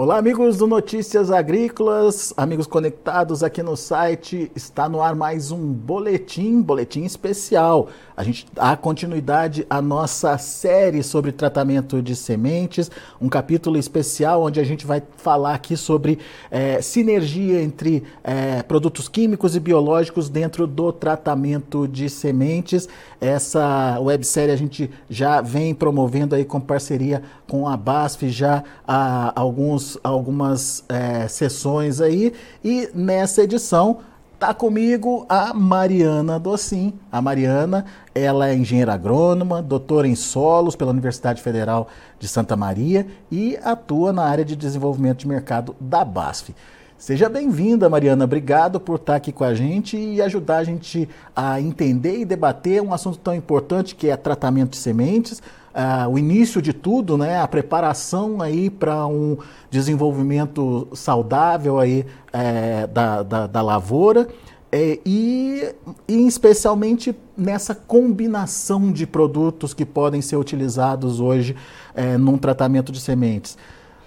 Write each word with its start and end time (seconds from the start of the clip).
Olá, 0.00 0.16
amigos 0.16 0.58
do 0.58 0.68
Notícias 0.68 1.28
Agrícolas, 1.28 2.32
amigos 2.36 2.68
conectados 2.68 3.42
aqui 3.42 3.64
no 3.64 3.76
site. 3.76 4.48
Está 4.54 4.88
no 4.88 5.02
ar 5.02 5.16
mais 5.16 5.50
um 5.50 5.72
boletim, 5.72 6.62
boletim 6.62 7.02
especial. 7.02 7.88
A 8.16 8.22
gente 8.22 8.46
dá 8.52 8.76
continuidade 8.76 9.66
à 9.68 9.82
nossa 9.82 10.38
série 10.38 11.02
sobre 11.02 11.32
tratamento 11.32 12.00
de 12.00 12.14
sementes, 12.14 12.88
um 13.20 13.28
capítulo 13.28 13.76
especial 13.76 14.44
onde 14.44 14.60
a 14.60 14.64
gente 14.64 14.86
vai 14.86 15.02
falar 15.16 15.54
aqui 15.54 15.76
sobre 15.76 16.20
é, 16.48 16.80
sinergia 16.80 17.60
entre 17.60 18.04
é, 18.22 18.62
produtos 18.62 19.08
químicos 19.08 19.56
e 19.56 19.60
biológicos 19.60 20.28
dentro 20.28 20.64
do 20.68 20.92
tratamento 20.92 21.88
de 21.88 22.08
sementes. 22.08 22.88
Essa 23.20 23.98
websérie 24.00 24.54
a 24.54 24.56
gente 24.56 24.88
já 25.10 25.40
vem 25.40 25.74
promovendo 25.74 26.36
aí 26.36 26.44
com 26.44 26.60
parceria 26.60 27.20
com 27.48 27.66
a 27.66 27.76
BASF 27.76 28.28
já 28.28 28.62
há 28.86 29.32
alguns 29.34 29.87
algumas 30.02 30.84
é, 30.88 31.28
sessões 31.28 32.00
aí 32.00 32.32
e 32.62 32.90
nessa 32.94 33.42
edição 33.42 34.00
tá 34.38 34.54
comigo 34.54 35.26
a 35.28 35.52
Mariana 35.52 36.38
Docin. 36.38 36.94
A 37.10 37.20
Mariana, 37.20 37.84
ela 38.14 38.48
é 38.48 38.54
engenheira 38.54 38.94
agrônoma, 38.94 39.60
doutora 39.60 40.06
em 40.06 40.14
solos 40.14 40.76
pela 40.76 40.92
Universidade 40.92 41.42
Federal 41.42 41.88
de 42.18 42.28
Santa 42.28 42.56
Maria 42.56 43.06
e 43.32 43.58
atua 43.64 44.12
na 44.12 44.24
área 44.24 44.44
de 44.44 44.54
desenvolvimento 44.54 45.18
de 45.18 45.28
mercado 45.28 45.74
da 45.80 46.04
BASF. 46.04 46.54
Seja 46.96 47.28
bem-vinda, 47.28 47.88
Mariana. 47.88 48.24
Obrigado 48.24 48.80
por 48.80 48.96
estar 48.96 49.14
aqui 49.14 49.30
com 49.30 49.44
a 49.44 49.54
gente 49.54 49.96
e 49.96 50.20
ajudar 50.20 50.58
a 50.58 50.64
gente 50.64 51.08
a 51.34 51.60
entender 51.60 52.18
e 52.18 52.24
debater 52.24 52.82
um 52.82 52.92
assunto 52.92 53.18
tão 53.18 53.34
importante 53.34 53.94
que 53.94 54.08
é 54.08 54.16
tratamento 54.16 54.70
de 54.70 54.78
sementes, 54.78 55.40
uh, 55.78 56.08
o 56.10 56.18
início 56.18 56.60
de 56.60 56.72
tudo, 56.72 57.16
né, 57.16 57.40
a 57.40 57.46
preparação 57.46 58.42
aí 58.42 58.68
para 58.68 59.06
um 59.06 59.38
desenvolvimento 59.70 60.88
saudável 60.92 61.78
aí 61.78 62.04
é, 62.32 62.86
da, 62.88 63.22
da, 63.22 63.46
da, 63.46 63.62
lavoura 63.62 64.28
é, 64.72 64.98
e, 65.06 65.72
e 66.08 66.26
especialmente 66.26 67.14
nessa 67.36 67.74
combinação 67.74 68.90
de 68.92 69.06
produtos 69.06 69.72
que 69.72 69.86
podem 69.86 70.20
ser 70.20 70.36
utilizados 70.36 71.20
hoje 71.20 71.54
é, 71.94 72.18
num 72.18 72.36
tratamento 72.36 72.90
de 72.90 73.00
sementes. 73.00 73.56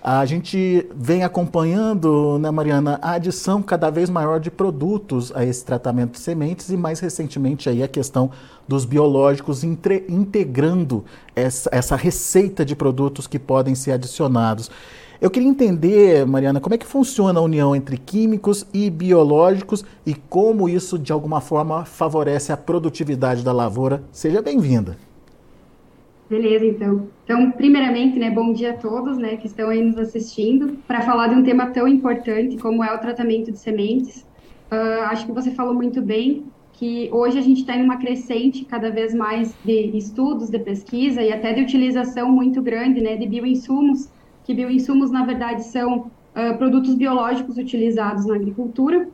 A 0.04 0.26
gente 0.26 0.90
vem 0.96 1.24
acompanhando, 1.24 2.40
né, 2.40 2.50
Mariana, 2.50 2.98
a 3.04 3.12
adição 3.12 3.62
cada 3.62 3.92
vez 3.92 4.10
maior 4.10 4.40
de 4.40 4.50
produtos 4.50 5.32
a 5.36 5.46
esse 5.46 5.64
tratamento 5.64 6.14
de 6.14 6.20
sementes 6.20 6.72
e 6.72 6.78
mais 6.78 7.00
recentemente 7.00 7.70
aí 7.70 7.84
a 7.84 7.88
questão 7.88 8.32
dos 8.68 8.84
biológicos 8.84 9.64
entre, 9.64 10.04
integrando 10.10 11.06
essa, 11.36 11.70
essa 11.72 11.96
receita 11.96 12.66
de 12.66 12.76
produtos 12.76 13.28
que 13.28 13.38
podem 13.38 13.76
ser 13.76 13.92
adicionados. 13.92 14.72
Eu 15.22 15.30
queria 15.30 15.48
entender, 15.48 16.26
Mariana, 16.26 16.60
como 16.60 16.74
é 16.74 16.80
que 16.80 16.88
funciona 16.88 17.40
a 17.40 17.44
união 17.44 17.76
entre 17.76 17.96
químicos 17.96 18.66
e 18.74 18.90
biológicos 18.90 19.86
e 20.04 20.16
como 20.16 20.68
isso 20.68 20.98
de 20.98 21.14
alguma 21.14 21.40
forma 21.40 21.86
favorece 21.86 22.52
a 22.52 22.58
produtividade 22.58 23.44
da 23.44 23.52
lavoura. 23.52 24.02
Seja 24.12 24.42
bem-vinda. 24.42 24.98
Beleza, 26.32 26.66
então. 26.66 27.10
Então, 27.26 27.52
primeiramente, 27.52 28.18
né, 28.18 28.32
bom 28.32 28.54
dia 28.54 28.72
a 28.72 28.78
todos, 28.78 29.18
né, 29.18 29.36
que 29.36 29.48
estão 29.48 29.68
aí 29.68 29.84
nos 29.84 29.98
assistindo, 29.98 30.78
para 30.88 31.02
falar 31.02 31.28
de 31.28 31.36
um 31.36 31.44
tema 31.44 31.66
tão 31.72 31.86
importante 31.86 32.56
como 32.56 32.82
é 32.82 32.96
o 32.96 32.98
tratamento 33.00 33.52
de 33.52 33.60
sementes. 33.60 34.26
Uh, 34.72 35.04
acho 35.10 35.26
que 35.26 35.32
você 35.34 35.52
falou 35.52 35.74
muito 35.74 36.02
bem 36.02 36.46
que 36.72 37.10
hoje 37.12 37.38
a 37.38 37.42
gente 37.42 37.60
está 37.60 37.76
em 37.76 37.84
uma 37.84 37.98
crescente 37.98 38.64
cada 38.64 38.90
vez 38.90 39.14
mais 39.14 39.54
de 39.66 39.92
estudos, 39.98 40.50
de 40.50 40.58
pesquisa 40.58 41.22
e 41.22 41.34
até 41.34 41.52
de 41.52 41.64
utilização 41.64 42.32
muito 42.32 42.62
grande, 42.62 43.02
né, 43.02 43.18
de 43.18 43.28
bioinsumos, 43.28 44.10
que 44.46 44.54
bioinsumos, 44.54 45.12
na 45.12 45.26
verdade, 45.26 45.66
são 45.66 45.98
uh, 46.34 46.58
produtos 46.58 46.96
biológicos 46.96 47.58
utilizados 47.58 48.26
na 48.26 48.36
agricultura. 48.36 49.06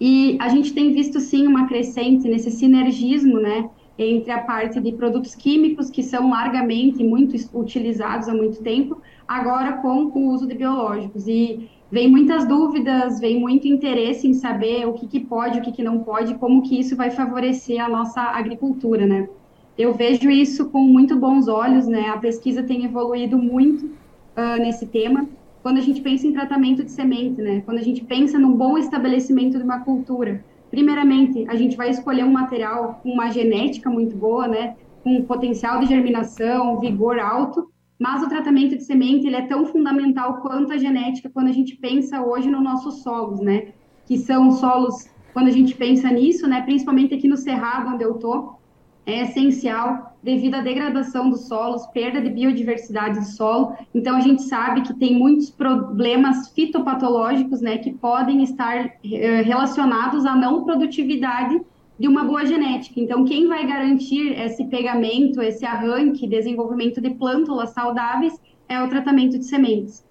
E 0.00 0.38
a 0.40 0.48
gente 0.48 0.72
tem 0.72 0.94
visto, 0.94 1.20
sim, 1.20 1.46
uma 1.46 1.68
crescente 1.68 2.26
nesse 2.26 2.50
sinergismo, 2.50 3.38
né, 3.38 3.68
entre 3.98 4.30
a 4.30 4.38
parte 4.38 4.80
de 4.80 4.92
produtos 4.92 5.34
químicos, 5.34 5.90
que 5.90 6.02
são 6.02 6.30
largamente 6.30 7.02
muito 7.02 7.34
utilizados 7.52 8.28
há 8.28 8.34
muito 8.34 8.62
tempo, 8.62 9.02
agora 9.26 9.72
com 9.72 10.04
o 10.04 10.28
uso 10.28 10.46
de 10.46 10.54
biológicos. 10.54 11.26
E 11.26 11.68
vem 11.90 12.08
muitas 12.08 12.46
dúvidas, 12.46 13.18
vem 13.18 13.40
muito 13.40 13.66
interesse 13.66 14.28
em 14.28 14.34
saber 14.34 14.86
o 14.86 14.92
que, 14.92 15.08
que 15.08 15.20
pode, 15.20 15.58
o 15.58 15.62
que, 15.62 15.72
que 15.72 15.82
não 15.82 15.98
pode, 16.00 16.34
como 16.34 16.62
que 16.62 16.78
isso 16.78 16.94
vai 16.94 17.10
favorecer 17.10 17.84
a 17.84 17.88
nossa 17.88 18.20
agricultura, 18.20 19.04
né? 19.04 19.28
Eu 19.76 19.94
vejo 19.94 20.30
isso 20.30 20.70
com 20.70 20.80
muito 20.80 21.16
bons 21.16 21.48
olhos, 21.48 21.86
né? 21.86 22.08
A 22.08 22.18
pesquisa 22.18 22.62
tem 22.62 22.84
evoluído 22.84 23.36
muito 23.36 23.86
uh, 23.86 24.58
nesse 24.60 24.86
tema. 24.86 25.28
Quando 25.62 25.78
a 25.78 25.82
gente 25.82 26.00
pensa 26.00 26.26
em 26.26 26.32
tratamento 26.32 26.84
de 26.84 26.90
semente, 26.90 27.40
né? 27.42 27.62
Quando 27.64 27.78
a 27.78 27.82
gente 27.82 28.04
pensa 28.04 28.38
num 28.38 28.52
bom 28.52 28.78
estabelecimento 28.78 29.58
de 29.58 29.64
uma 29.64 29.80
cultura, 29.80 30.44
Primeiramente, 30.70 31.46
a 31.48 31.54
gente 31.54 31.76
vai 31.76 31.90
escolher 31.90 32.24
um 32.24 32.32
material 32.32 33.00
com 33.02 33.10
uma 33.10 33.30
genética 33.30 33.88
muito 33.88 34.16
boa, 34.16 34.46
né? 34.46 34.76
Com 35.02 35.22
potencial 35.24 35.80
de 35.80 35.86
germinação, 35.86 36.78
vigor 36.78 37.18
alto, 37.18 37.70
mas 37.98 38.22
o 38.22 38.28
tratamento 38.28 38.76
de 38.76 38.84
semente 38.84 39.26
ele 39.26 39.36
é 39.36 39.46
tão 39.46 39.66
fundamental 39.66 40.40
quanto 40.40 40.72
a 40.72 40.78
genética 40.78 41.30
quando 41.30 41.48
a 41.48 41.52
gente 41.52 41.76
pensa 41.76 42.22
hoje 42.22 42.48
nos 42.50 42.62
nossos 42.62 43.02
solos, 43.02 43.40
né? 43.40 43.72
Que 44.06 44.18
são 44.18 44.50
solos, 44.52 45.08
quando 45.32 45.48
a 45.48 45.52
gente 45.52 45.74
pensa 45.74 46.10
nisso, 46.10 46.46
né? 46.46 46.62
Principalmente 46.62 47.14
aqui 47.14 47.26
no 47.26 47.36
Cerrado, 47.36 47.94
onde 47.94 48.04
eu 48.04 48.14
tô, 48.14 48.57
é 49.06 49.22
essencial 49.22 50.16
devido 50.22 50.56
à 50.56 50.60
degradação 50.60 51.30
dos 51.30 51.46
solos, 51.46 51.86
perda 51.86 52.20
de 52.20 52.28
biodiversidade 52.28 53.20
do 53.20 53.24
solo. 53.24 53.74
Então, 53.94 54.16
a 54.16 54.20
gente 54.20 54.42
sabe 54.42 54.82
que 54.82 54.92
tem 54.94 55.18
muitos 55.18 55.50
problemas 55.50 56.48
fitopatológicos, 56.50 57.60
né, 57.60 57.78
que 57.78 57.92
podem 57.92 58.42
estar 58.42 58.92
eh, 59.04 59.42
relacionados 59.42 60.26
à 60.26 60.34
não 60.34 60.64
produtividade 60.64 61.60
de 61.98 62.06
uma 62.06 62.24
boa 62.24 62.44
genética. 62.44 63.00
Então, 63.00 63.24
quem 63.24 63.48
vai 63.48 63.66
garantir 63.66 64.38
esse 64.38 64.64
pegamento, 64.66 65.42
esse 65.42 65.64
arranque, 65.64 66.28
desenvolvimento 66.28 67.00
de 67.00 67.10
plântulas 67.10 67.70
saudáveis 67.70 68.34
é 68.68 68.80
o 68.82 68.88
tratamento 68.88 69.38
de 69.38 69.44
sementes. 69.44 70.06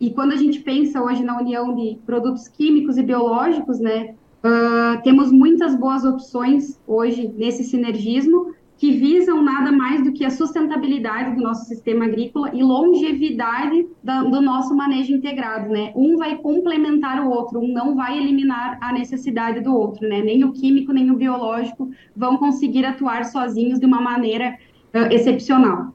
E 0.00 0.10
quando 0.10 0.32
a 0.32 0.36
gente 0.36 0.60
pensa 0.60 1.02
hoje 1.02 1.24
na 1.24 1.38
união 1.38 1.74
de 1.74 1.98
produtos 2.04 2.48
químicos 2.48 2.98
e 2.98 3.02
biológicos, 3.02 3.80
né, 3.80 4.14
Uh, 4.44 5.02
temos 5.02 5.32
muitas 5.32 5.74
boas 5.74 6.04
opções 6.04 6.78
hoje 6.86 7.32
nesse 7.34 7.64
sinergismo 7.64 8.54
que 8.76 8.90
visam 8.90 9.42
nada 9.42 9.72
mais 9.72 10.04
do 10.04 10.12
que 10.12 10.22
a 10.22 10.28
sustentabilidade 10.28 11.34
do 11.34 11.42
nosso 11.42 11.64
sistema 11.64 12.04
agrícola 12.04 12.50
e 12.52 12.62
longevidade 12.62 13.86
da, 14.02 14.22
do 14.22 14.42
nosso 14.42 14.76
manejo 14.76 15.14
integrado, 15.14 15.70
né? 15.70 15.92
Um 15.96 16.18
vai 16.18 16.36
complementar 16.36 17.24
o 17.24 17.30
outro, 17.30 17.58
um 17.58 17.72
não 17.72 17.94
vai 17.94 18.18
eliminar 18.18 18.76
a 18.82 18.92
necessidade 18.92 19.60
do 19.60 19.74
outro, 19.74 20.06
né? 20.06 20.20
Nem 20.20 20.44
o 20.44 20.52
químico 20.52 20.92
nem 20.92 21.10
o 21.10 21.16
biológico 21.16 21.90
vão 22.14 22.36
conseguir 22.36 22.84
atuar 22.84 23.24
sozinhos 23.24 23.80
de 23.80 23.86
uma 23.86 24.02
maneira 24.02 24.58
uh, 24.94 25.10
excepcional. 25.10 25.94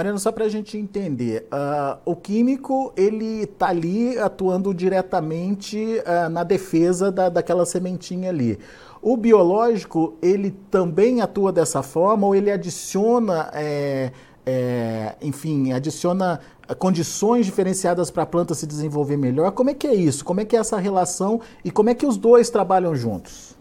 Mariana, 0.00 0.18
só 0.18 0.32
para 0.32 0.46
a 0.46 0.48
gente 0.48 0.78
entender, 0.78 1.46
uh, 1.52 1.98
o 2.06 2.16
químico 2.16 2.90
ele 2.96 3.42
está 3.42 3.68
ali 3.68 4.18
atuando 4.18 4.72
diretamente 4.72 5.76
uh, 5.76 6.30
na 6.30 6.42
defesa 6.42 7.12
da, 7.12 7.28
daquela 7.28 7.66
sementinha 7.66 8.30
ali. 8.30 8.58
O 9.02 9.14
biológico 9.14 10.16
ele 10.22 10.52
também 10.70 11.20
atua 11.20 11.52
dessa 11.52 11.82
forma 11.82 12.26
ou 12.26 12.34
ele 12.34 12.50
adiciona, 12.50 13.50
é, 13.52 14.10
é, 14.46 15.16
enfim, 15.20 15.72
adiciona 15.72 16.40
condições 16.78 17.44
diferenciadas 17.44 18.10
para 18.10 18.22
a 18.22 18.26
planta 18.26 18.54
se 18.54 18.66
desenvolver 18.66 19.18
melhor? 19.18 19.52
Como 19.52 19.68
é 19.68 19.74
que 19.74 19.86
é 19.86 19.94
isso? 19.94 20.24
Como 20.24 20.40
é 20.40 20.46
que 20.46 20.56
é 20.56 20.60
essa 20.60 20.78
relação 20.78 21.42
e 21.62 21.70
como 21.70 21.90
é 21.90 21.94
que 21.94 22.06
os 22.06 22.16
dois 22.16 22.48
trabalham 22.48 22.96
juntos? 22.96 23.54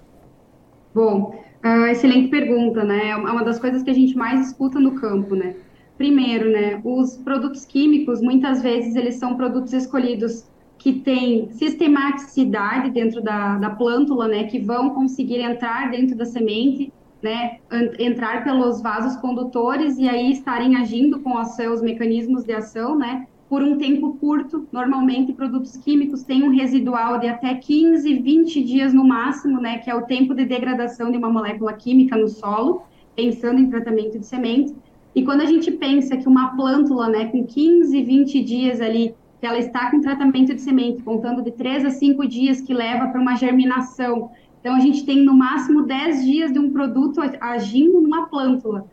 Bom, 0.95 1.35
uh, 1.65 1.85
excelente 1.87 2.29
pergunta, 2.29 2.81
né? 2.85 3.09
É 3.09 3.15
uma 3.17 3.43
das 3.43 3.59
coisas 3.59 3.83
que 3.83 3.89
a 3.89 3.93
gente 3.93 4.15
mais 4.15 4.47
escuta 4.47 4.79
no 4.79 4.95
campo, 4.95 5.35
né? 5.35 5.55
Primeiro, 5.99 6.49
né, 6.49 6.79
os 6.85 7.17
produtos 7.17 7.65
químicos, 7.65 8.21
muitas 8.21 8.61
vezes, 8.61 8.95
eles 8.95 9.15
são 9.15 9.35
produtos 9.35 9.73
escolhidos 9.73 10.49
que 10.77 10.93
têm 10.93 11.49
sistematicidade 11.49 12.89
dentro 12.89 13.21
da, 13.21 13.57
da 13.57 13.71
plântula, 13.71 14.25
né, 14.25 14.45
que 14.45 14.59
vão 14.59 14.91
conseguir 14.91 15.41
entrar 15.41 15.91
dentro 15.91 16.15
da 16.15 16.23
semente, 16.23 16.93
né, 17.21 17.57
entrar 17.99 18.45
pelos 18.45 18.81
vasos 18.81 19.19
condutores 19.19 19.97
e 19.97 20.07
aí 20.07 20.31
estarem 20.31 20.77
agindo 20.77 21.19
com 21.19 21.37
os 21.37 21.49
seus 21.49 21.81
mecanismos 21.81 22.45
de 22.45 22.53
ação, 22.53 22.97
né, 22.97 23.27
por 23.49 23.61
um 23.61 23.77
tempo 23.77 24.15
curto. 24.21 24.69
Normalmente, 24.71 25.33
produtos 25.33 25.75
químicos 25.75 26.23
têm 26.23 26.43
um 26.43 26.49
residual 26.49 27.19
de 27.19 27.27
até 27.27 27.55
15, 27.55 28.21
20 28.21 28.63
dias 28.63 28.93
no 28.93 29.05
máximo, 29.05 29.59
né, 29.59 29.79
que 29.79 29.89
é 29.89 29.95
o 29.95 30.05
tempo 30.05 30.33
de 30.33 30.45
degradação 30.45 31.11
de 31.11 31.17
uma 31.17 31.29
molécula 31.29 31.73
química 31.73 32.15
no 32.15 32.29
solo, 32.29 32.83
pensando 33.13 33.59
em 33.59 33.69
tratamento 33.69 34.17
de 34.17 34.25
semente. 34.25 34.73
E 35.19 35.25
quando 35.25 35.41
a 35.41 35.45
gente 35.45 35.69
pensa 35.69 36.15
que 36.15 36.29
uma 36.29 36.55
plântula, 36.55 37.09
né, 37.09 37.25
com 37.25 37.43
15, 37.45 38.01
20 38.01 38.41
dias 38.41 38.79
ali, 38.79 39.13
que 39.41 39.45
ela 39.45 39.57
está 39.57 39.91
com 39.91 39.99
tratamento 39.99 40.55
de 40.55 40.61
semente, 40.61 41.03
contando 41.03 41.43
de 41.43 41.51
3 41.51 41.83
a 41.83 41.89
5 41.89 42.25
dias 42.25 42.61
que 42.61 42.73
leva 42.73 43.09
para 43.09 43.19
uma 43.19 43.35
germinação. 43.35 44.31
Então, 44.61 44.73
a 44.75 44.79
gente 44.79 45.05
tem 45.05 45.17
no 45.25 45.33
máximo 45.33 45.81
10 45.83 46.23
dias 46.23 46.53
de 46.53 46.59
um 46.59 46.71
produto 46.71 47.19
agindo 47.41 47.99
numa 47.99 48.27
plântula. 48.27 48.85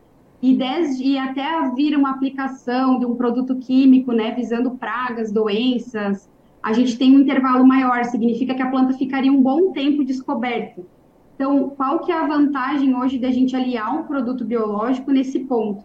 e, 0.43 0.57
desde, 0.57 1.05
e 1.05 1.17
até 1.17 1.47
vir 1.77 1.97
uma 1.97 2.11
aplicação 2.11 2.99
de 2.99 3.07
um 3.07 3.15
produto 3.15 3.55
químico, 3.55 4.11
né, 4.11 4.33
visando 4.33 4.73
pragas, 4.73 5.31
doenças, 5.31 6.29
a 6.61 6.73
gente 6.73 6.99
tem 6.99 7.17
um 7.17 7.21
intervalo 7.21 7.65
maior, 7.65 8.05
significa 8.05 8.53
que 8.53 8.63
a 8.63 8.71
planta 8.71 8.95
ficaria 8.95 9.33
um 9.33 9.41
bom 9.41 9.71
tempo 9.71 10.05
descoberta. 10.05 10.83
Então, 11.37 11.71
qual 11.71 12.01
que 12.01 12.11
é 12.11 12.19
a 12.19 12.27
vantagem 12.27 12.97
hoje 12.97 13.17
da 13.17 13.31
gente 13.31 13.55
aliar 13.55 13.95
um 13.95 14.03
produto 14.03 14.45
biológico 14.45 15.13
nesse 15.13 15.39
ponto? 15.39 15.85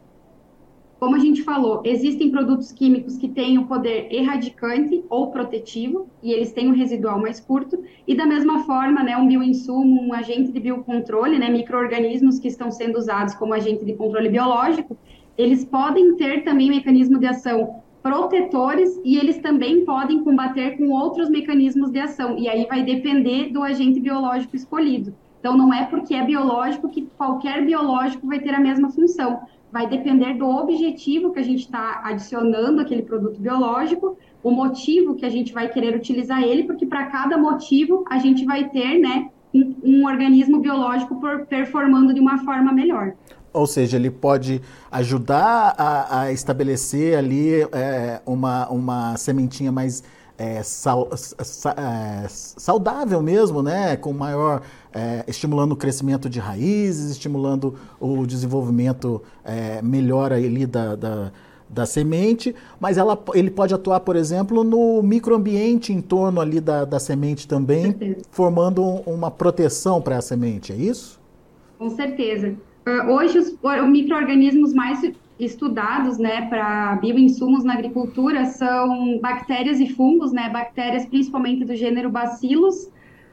Como 1.01 1.15
a 1.15 1.19
gente 1.19 1.41
falou, 1.41 1.81
existem 1.83 2.29
produtos 2.29 2.71
químicos 2.71 3.17
que 3.17 3.27
têm 3.27 3.57
o 3.57 3.65
poder 3.65 4.07
erradicante 4.11 5.03
ou 5.09 5.31
protetivo, 5.31 6.07
e 6.21 6.31
eles 6.31 6.53
têm 6.53 6.69
um 6.69 6.75
residual 6.75 7.19
mais 7.19 7.39
curto, 7.39 7.83
e 8.07 8.13
da 8.13 8.23
mesma 8.23 8.65
forma, 8.65 9.01
né, 9.01 9.17
um 9.17 9.27
bioinsumo, 9.27 9.99
um 9.99 10.13
agente 10.13 10.51
de 10.51 10.59
biocontrole, 10.59 11.39
né, 11.39 11.49
micro-organismos 11.49 12.37
que 12.37 12.47
estão 12.47 12.69
sendo 12.69 12.99
usados 12.99 13.33
como 13.33 13.51
agente 13.51 13.83
de 13.83 13.93
controle 13.93 14.29
biológico, 14.29 14.95
eles 15.35 15.65
podem 15.65 16.17
ter 16.17 16.43
também 16.43 16.69
mecanismo 16.69 17.17
de 17.17 17.25
ação 17.25 17.81
protetores 18.03 19.01
e 19.03 19.17
eles 19.17 19.39
também 19.39 19.83
podem 19.83 20.23
combater 20.23 20.77
com 20.77 20.91
outros 20.91 21.31
mecanismos 21.31 21.89
de 21.89 21.99
ação, 21.99 22.37
e 22.37 22.47
aí 22.47 22.67
vai 22.67 22.83
depender 22.83 23.49
do 23.49 23.63
agente 23.63 23.99
biológico 23.99 24.55
escolhido. 24.55 25.15
Então, 25.39 25.57
não 25.57 25.73
é 25.73 25.83
porque 25.83 26.13
é 26.13 26.23
biológico 26.23 26.87
que 26.89 27.07
qualquer 27.17 27.65
biológico 27.65 28.27
vai 28.27 28.39
ter 28.39 28.53
a 28.53 28.59
mesma 28.59 28.91
função 28.91 29.39
vai 29.71 29.87
depender 29.87 30.33
do 30.33 30.47
objetivo 30.47 31.31
que 31.31 31.39
a 31.39 31.43
gente 31.43 31.61
está 31.61 32.01
adicionando 32.03 32.81
aquele 32.81 33.01
produto 33.01 33.39
biológico, 33.39 34.17
o 34.43 34.51
motivo 34.51 35.15
que 35.15 35.25
a 35.25 35.29
gente 35.29 35.53
vai 35.53 35.69
querer 35.69 35.95
utilizar 35.95 36.41
ele, 36.43 36.63
porque 36.63 36.85
para 36.85 37.05
cada 37.05 37.37
motivo 37.37 38.03
a 38.09 38.17
gente 38.17 38.43
vai 38.45 38.69
ter, 38.69 38.99
né, 38.99 39.29
um, 39.53 39.75
um 39.83 40.05
organismo 40.05 40.59
biológico 40.59 41.19
performando 41.47 42.13
de 42.13 42.19
uma 42.19 42.39
forma 42.39 42.71
melhor. 42.71 43.13
Ou 43.53 43.67
seja, 43.67 43.97
ele 43.97 44.09
pode 44.09 44.61
ajudar 44.89 45.75
a, 45.77 46.21
a 46.21 46.31
estabelecer 46.31 47.17
ali 47.17 47.61
é, 47.73 48.21
uma, 48.25 48.69
uma 48.69 49.17
sementinha 49.17 49.71
mais 49.71 50.03
é, 50.37 50.63
sal, 50.63 51.09
é, 51.11 52.27
saudável 52.29 53.21
mesmo, 53.21 53.61
né? 53.61 53.95
Com 53.97 54.13
maior. 54.13 54.61
É, 54.93 55.23
estimulando 55.25 55.71
o 55.71 55.75
crescimento 55.75 56.29
de 56.29 56.37
raízes, 56.37 57.11
estimulando 57.11 57.75
o 57.97 58.25
desenvolvimento 58.25 59.21
é, 59.41 59.81
melhor 59.81 60.33
ali 60.33 60.65
da, 60.65 60.97
da, 60.97 61.31
da, 61.69 61.85
semente, 61.85 62.53
mas 62.77 62.97
ela, 62.97 63.17
ele 63.33 63.49
pode 63.49 63.73
atuar, 63.73 64.01
por 64.01 64.17
exemplo, 64.17 64.65
no 64.65 65.01
microambiente 65.01 65.93
em 65.93 66.01
torno 66.01 66.41
ali 66.41 66.59
da, 66.59 66.83
da 66.83 66.99
semente 66.99 67.47
também, 67.47 67.95
formando 68.31 68.83
uma 68.83 69.31
proteção 69.31 70.01
para 70.01 70.17
a 70.17 70.21
semente, 70.21 70.73
é 70.73 70.75
isso? 70.75 71.21
Com 71.79 71.89
certeza. 71.89 72.53
Uh, 72.85 73.13
hoje, 73.13 73.37
os, 73.37 73.47
os 73.47 73.89
micro-organismos 73.89 74.73
mais 74.73 75.01
estudados, 75.39 76.17
né, 76.17 76.47
para 76.47 76.95
bioinsumos 76.97 77.63
na 77.63 77.73
agricultura 77.73 78.45
são 78.45 79.19
bactérias 79.19 79.79
e 79.79 79.89
fungos, 79.89 80.31
né, 80.31 80.49
bactérias 80.49 81.05
principalmente 81.05 81.65
do 81.65 81.75
gênero 81.75 82.09
Bacillus 82.09 82.89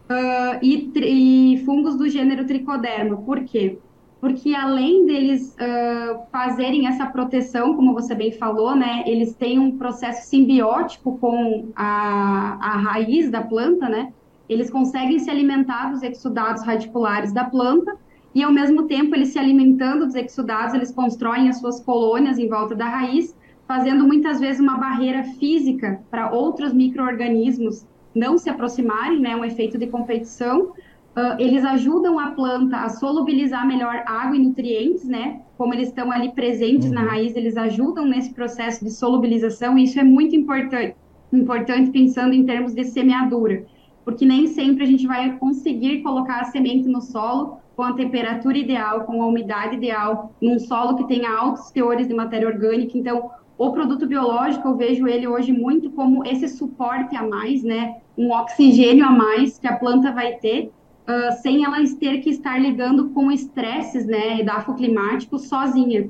uh, 0.08 0.58
e, 0.62 0.90
e, 0.96 1.64
fungos 1.64 1.96
do 1.96 2.08
gênero 2.08 2.46
Tricoderma. 2.46 3.16
Por 3.18 3.44
quê? 3.44 3.78
Porque 4.20 4.54
além 4.54 5.06
deles 5.06 5.54
uh, 5.54 6.26
fazerem 6.32 6.88
essa 6.88 7.06
proteção, 7.06 7.76
como 7.76 7.92
você 7.92 8.14
bem 8.14 8.32
falou, 8.32 8.74
né, 8.74 9.04
eles 9.06 9.34
têm 9.34 9.58
um 9.58 9.78
processo 9.78 10.28
simbiótico 10.28 11.16
com 11.18 11.68
a, 11.76 12.58
a 12.60 12.76
raiz 12.78 13.30
da 13.30 13.42
planta, 13.42 13.88
né, 13.88 14.12
eles 14.48 14.70
conseguem 14.70 15.18
se 15.18 15.30
alimentar 15.30 15.90
dos 15.90 16.02
exudados 16.02 16.64
radiculares 16.64 17.32
da 17.32 17.44
planta 17.44 17.96
e 18.34 18.42
ao 18.42 18.52
mesmo 18.52 18.88
tempo 18.88 19.14
eles 19.14 19.28
se 19.28 19.38
alimentando 19.38 20.06
dos 20.06 20.14
exudados, 20.14 20.74
eles 20.74 20.90
constroem 20.90 21.48
as 21.48 21.60
suas 21.60 21.80
colônias 21.80 22.38
em 22.38 22.48
volta 22.48 22.74
da 22.74 22.88
raiz, 22.88 23.36
fazendo 23.68 24.06
muitas 24.06 24.40
vezes 24.40 24.60
uma 24.60 24.78
barreira 24.78 25.22
física 25.38 26.00
para 26.10 26.32
outros 26.32 26.72
micro-organismos 26.72 27.86
não 28.14 28.38
se 28.38 28.48
aproximarem, 28.50 29.20
né, 29.20 29.36
um 29.36 29.44
efeito 29.44 29.78
de 29.78 29.86
competição. 29.86 30.72
Uh, 31.16 31.34
eles 31.38 31.64
ajudam 31.64 32.18
a 32.18 32.30
planta 32.30 32.76
a 32.76 32.88
solubilizar 32.88 33.66
melhor 33.66 34.04
água 34.06 34.36
e 34.36 34.38
nutrientes, 34.38 35.04
né? 35.04 35.40
Como 35.56 35.74
eles 35.74 35.88
estão 35.88 36.12
ali 36.12 36.30
presentes 36.32 36.88
uhum. 36.88 36.94
na 36.94 37.02
raiz, 37.02 37.34
eles 37.34 37.56
ajudam 37.56 38.04
nesse 38.04 38.32
processo 38.32 38.84
de 38.84 38.90
solubilização, 38.90 39.76
e 39.76 39.84
isso 39.84 39.98
é 39.98 40.04
muito 40.04 40.36
importante, 40.36 40.94
importante 41.32 41.90
pensando 41.90 42.34
em 42.34 42.44
termos 42.44 42.72
de 42.72 42.84
semeadura, 42.84 43.64
porque 44.04 44.24
nem 44.24 44.46
sempre 44.46 44.84
a 44.84 44.86
gente 44.86 45.06
vai 45.06 45.36
conseguir 45.38 46.02
colocar 46.02 46.40
a 46.40 46.44
semente 46.44 46.88
no 46.88 47.00
solo 47.00 47.58
com 47.74 47.82
a 47.82 47.92
temperatura 47.92 48.58
ideal, 48.58 49.04
com 49.04 49.22
a 49.22 49.26
umidade 49.26 49.76
ideal, 49.76 50.32
num 50.40 50.58
solo 50.58 50.96
que 50.96 51.06
tenha 51.06 51.30
altos 51.30 51.70
teores 51.70 52.08
de 52.08 52.14
matéria 52.14 52.48
orgânica. 52.48 52.96
Então, 52.98 53.30
o 53.58 53.72
produto 53.72 54.06
biológico, 54.06 54.68
eu 54.68 54.76
vejo 54.76 55.08
ele 55.08 55.26
hoje 55.26 55.52
muito 55.52 55.90
como 55.90 56.24
esse 56.24 56.48
suporte 56.48 57.16
a 57.16 57.26
mais, 57.26 57.64
né? 57.64 57.96
Um 58.16 58.30
oxigênio 58.30 59.04
a 59.04 59.10
mais 59.10 59.58
que 59.58 59.66
a 59.66 59.76
planta 59.76 60.12
vai 60.12 60.34
ter, 60.34 60.70
uh, 61.08 61.42
sem 61.42 61.64
ela 61.64 61.78
ter 61.98 62.20
que 62.20 62.30
estar 62.30 62.56
lidando 62.56 63.10
com 63.10 63.32
estresses, 63.32 64.06
né, 64.06 64.40
edafoclimáticos 64.40 65.48
sozinha. 65.48 66.08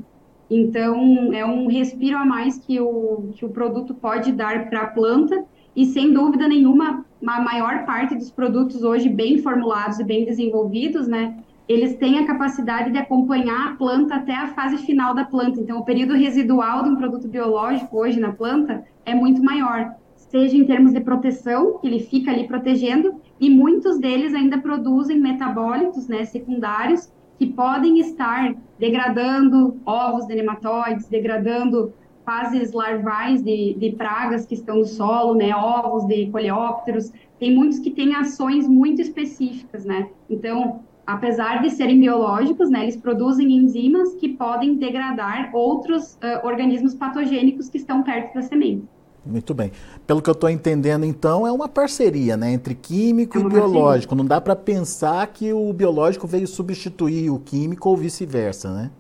Então, 0.51 1.33
é 1.33 1.45
um 1.45 1.69
respiro 1.69 2.19
a 2.19 2.25
mais 2.25 2.59
que 2.59 2.79
o, 2.81 3.31
que 3.35 3.47
o 3.47 3.49
produto 3.49 3.95
pode 3.95 4.31
dar 4.33 4.69
para 4.69 4.83
a 4.83 4.87
planta, 4.89 5.43
e 5.75 5.87
sem 5.87 6.13
dúvida 6.13 6.47
nenhuma, 6.49 7.05
a 7.27 7.41
maior 7.41 7.87
parte 7.87 8.15
dos 8.15 8.31
produtos 8.31 8.83
hoje 8.83 9.09
bem 9.09 9.39
formulados 9.39 9.99
e 9.99 10.05
bem 10.05 10.25
desenvolvidos, 10.25 11.09
né, 11.09 11.39
eles 11.69 11.97
têm 11.97 12.19
a 12.19 12.27
capacidade 12.27 12.91
de 12.91 12.99
acompanhar 12.99 13.69
a 13.69 13.77
planta 13.77 14.15
até 14.15 14.35
a 14.35 14.49
fase 14.49 14.79
final 14.79 15.15
da 15.15 15.25
planta. 15.25 15.61
Então, 15.61 15.79
o 15.79 15.85
período 15.85 16.15
residual 16.15 16.83
de 16.83 16.89
um 16.89 16.97
produto 16.97 17.29
biológico 17.29 17.99
hoje 17.99 18.19
na 18.19 18.33
planta 18.33 18.85
é 19.05 19.15
muito 19.15 19.45
maior, 19.45 19.95
seja 20.17 20.57
em 20.57 20.65
termos 20.65 20.93
de 20.93 21.01
proteção, 21.01 21.79
que 21.79 21.87
ele 21.87 22.01
fica 22.01 22.31
ali 22.31 22.49
protegendo, 22.49 23.21
e 23.39 23.51
muitos 23.51 23.99
deles 23.99 24.35
ainda 24.35 24.59
produzem 24.59 25.21
metabólitos 25.21 26.09
né, 26.09 26.25
secundários 26.25 27.13
que 27.39 27.47
podem 27.47 28.01
estar 28.01 28.55
degradando 28.79 29.77
ovos 29.85 30.27
de 30.27 30.35
nematóides, 30.35 31.07
degradando 31.07 31.93
fases 32.25 32.73
larvais 32.73 33.43
de, 33.43 33.75
de 33.75 33.93
pragas 33.93 34.45
que 34.45 34.55
estão 34.55 34.77
no 34.77 34.85
solo, 34.85 35.35
né, 35.35 35.55
ovos 35.55 36.07
de 36.07 36.27
coleópteros. 36.31 37.13
Tem 37.39 37.55
muitos 37.55 37.79
que 37.79 37.91
têm 37.91 38.15
ações 38.15 38.67
muito 38.67 39.01
específicas, 39.01 39.85
né? 39.85 40.09
Então, 40.29 40.81
apesar 41.09 41.63
de 41.63 41.71
serem 41.71 41.99
biológicos, 41.99 42.69
né, 42.69 42.83
eles 42.83 42.95
produzem 42.95 43.51
enzimas 43.51 44.15
que 44.17 44.29
podem 44.29 44.75
degradar 44.75 45.51
outros 45.55 46.17
uh, 46.17 46.47
organismos 46.47 46.95
patogênicos 46.95 47.71
que 47.71 47.79
estão 47.79 48.03
perto 48.03 48.35
da 48.35 48.43
semente. 48.43 48.85
Muito 49.25 49.55
bem. 49.55 49.73
Pelo 50.07 50.21
que 50.21 50.29
eu 50.29 50.33
estou 50.33 50.51
entendendo, 50.51 51.07
então, 51.07 51.47
é 51.47 51.51
uma 51.51 51.67
parceria 51.67 52.37
né, 52.37 52.53
entre 52.53 52.75
químico 52.75 53.39
é 53.39 53.41
e 53.41 53.45
biológico. 53.45 54.11
Parceria. 54.11 54.17
Não 54.17 54.25
dá 54.27 54.39
para 54.39 54.55
pensar 54.55 55.27
que 55.29 55.51
o 55.51 55.73
biológico 55.73 56.27
veio 56.27 56.47
substituir 56.47 57.31
o 57.31 57.39
químico 57.39 57.89
ou 57.89 57.97
vice-versa, 57.97 58.71
né? 58.71 58.91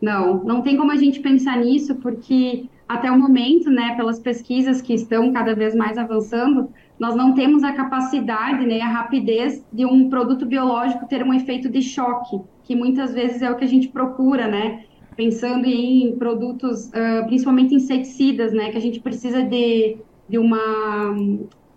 Não, 0.00 0.44
não 0.44 0.62
tem 0.62 0.76
como 0.76 0.92
a 0.92 0.96
gente 0.96 1.18
pensar 1.18 1.58
nisso, 1.58 1.96
porque 1.96 2.66
até 2.88 3.10
o 3.10 3.18
momento, 3.18 3.68
né, 3.68 3.96
pelas 3.96 4.20
pesquisas 4.20 4.80
que 4.80 4.94
estão 4.94 5.32
cada 5.32 5.56
vez 5.56 5.74
mais 5.74 5.98
avançando, 5.98 6.68
nós 6.98 7.14
não 7.14 7.34
temos 7.34 7.62
a 7.62 7.72
capacidade, 7.72 8.66
né, 8.66 8.80
a 8.80 8.88
rapidez 8.88 9.64
de 9.72 9.86
um 9.86 10.08
produto 10.10 10.44
biológico 10.44 11.06
ter 11.06 11.22
um 11.22 11.32
efeito 11.32 11.68
de 11.68 11.80
choque, 11.80 12.40
que 12.64 12.74
muitas 12.74 13.14
vezes 13.14 13.40
é 13.40 13.50
o 13.50 13.56
que 13.56 13.64
a 13.64 13.68
gente 13.68 13.88
procura, 13.88 14.48
né, 14.48 14.84
pensando 15.16 15.66
em 15.66 16.16
produtos, 16.16 16.88
uh, 16.88 17.26
principalmente 17.26 17.74
inseticidas, 17.74 18.52
né, 18.52 18.70
que 18.70 18.76
a 18.76 18.80
gente 18.80 19.00
precisa 19.00 19.42
de, 19.42 19.96
de 20.28 20.38
uma 20.38 20.58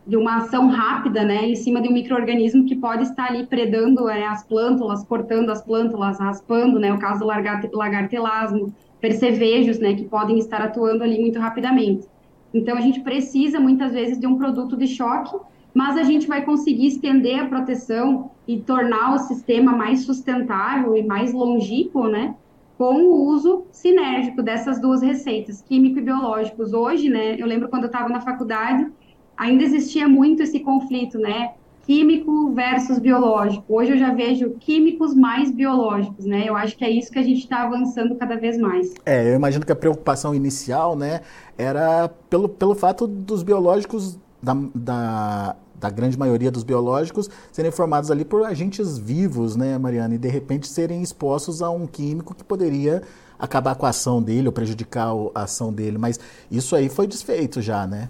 de 0.05 0.17
uma 0.17 0.37
ação 0.37 0.67
rápida, 0.67 1.23
né, 1.23 1.47
em 1.47 1.55
cima 1.55 1.79
de 1.79 1.87
um 1.87 1.93
microorganismo 1.93 2.65
que 2.65 2.75
pode 2.75 3.03
estar 3.03 3.29
ali 3.29 3.45
predando 3.45 4.09
é, 4.09 4.25
as 4.25 4.43
plântulas, 4.43 5.03
cortando 5.03 5.51
as 5.51 5.61
plântulas, 5.61 6.19
raspando, 6.19 6.79
né, 6.79 6.91
o 6.91 6.97
caso 6.97 7.19
do 7.19 7.77
lagartelasmo, 7.77 8.73
percevejos, 8.99 9.79
né, 9.79 9.93
que 9.93 10.05
podem 10.05 10.39
estar 10.39 10.59
atuando 10.61 11.03
ali 11.03 11.19
muito 11.19 11.39
rapidamente. 11.39 12.07
Então, 12.53 12.77
a 12.77 12.81
gente 12.81 12.99
precisa, 13.01 13.59
muitas 13.59 13.93
vezes, 13.93 14.19
de 14.19 14.27
um 14.27 14.37
produto 14.37 14.75
de 14.75 14.87
choque, 14.87 15.37
mas 15.73 15.97
a 15.97 16.03
gente 16.03 16.27
vai 16.27 16.43
conseguir 16.43 16.87
estender 16.87 17.39
a 17.39 17.47
proteção 17.47 18.31
e 18.47 18.59
tornar 18.59 19.15
o 19.15 19.19
sistema 19.19 19.71
mais 19.71 20.01
sustentável 20.01 20.95
e 20.95 21.03
mais 21.03 21.33
longínquo, 21.33 22.07
né? 22.07 22.35
Com 22.77 22.95
o 23.03 23.27
uso 23.27 23.65
sinérgico 23.71 24.41
dessas 24.41 24.81
duas 24.81 25.01
receitas, 25.01 25.61
químico 25.61 25.99
e 25.99 26.01
biológicos. 26.01 26.73
Hoje, 26.73 27.09
né? 27.09 27.35
Eu 27.39 27.47
lembro 27.47 27.69
quando 27.69 27.83
eu 27.83 27.87
estava 27.87 28.09
na 28.09 28.19
faculdade, 28.19 28.91
ainda 29.37 29.63
existia 29.63 30.07
muito 30.07 30.43
esse 30.43 30.59
conflito, 30.59 31.17
né? 31.17 31.53
Químico 31.85 32.51
versus 32.53 32.99
biológico. 32.99 33.63
Hoje 33.67 33.91
eu 33.91 33.97
já 33.97 34.13
vejo 34.13 34.51
químicos 34.59 35.13
mais 35.13 35.51
biológicos, 35.51 36.25
né? 36.25 36.43
Eu 36.47 36.55
acho 36.55 36.77
que 36.77 36.85
é 36.85 36.89
isso 36.89 37.11
que 37.11 37.19
a 37.19 37.23
gente 37.23 37.39
está 37.39 37.63
avançando 37.63 38.15
cada 38.15 38.35
vez 38.35 38.57
mais. 38.57 38.93
É, 39.05 39.31
eu 39.31 39.35
imagino 39.35 39.65
que 39.65 39.71
a 39.71 39.75
preocupação 39.75 40.33
inicial, 40.33 40.95
né, 40.95 41.21
era 41.57 42.09
pelo, 42.29 42.47
pelo 42.47 42.75
fato 42.75 43.07
dos 43.07 43.43
biológicos 43.43 44.17
da, 44.41 44.55
da 44.73 45.55
da 45.81 45.89
grande 45.89 46.17
maioria 46.17 46.51
dos 46.51 46.63
biológicos 46.63 47.27
serem 47.51 47.71
formados 47.71 48.11
ali 48.11 48.23
por 48.23 48.45
agentes 48.45 48.99
vivos, 48.99 49.55
né, 49.55 49.79
Mariana, 49.79 50.13
e 50.13 50.17
de 50.19 50.27
repente 50.27 50.67
serem 50.67 51.01
expostos 51.01 51.63
a 51.63 51.71
um 51.71 51.87
químico 51.87 52.35
que 52.35 52.43
poderia 52.43 53.01
acabar 53.39 53.73
com 53.73 53.87
a 53.87 53.89
ação 53.89 54.21
dele 54.21 54.47
ou 54.47 54.53
prejudicar 54.53 55.11
a 55.33 55.41
ação 55.41 55.73
dele. 55.73 55.97
Mas 55.97 56.19
isso 56.51 56.75
aí 56.75 56.87
foi 56.87 57.07
desfeito 57.07 57.59
já, 57.59 57.87
né? 57.87 58.09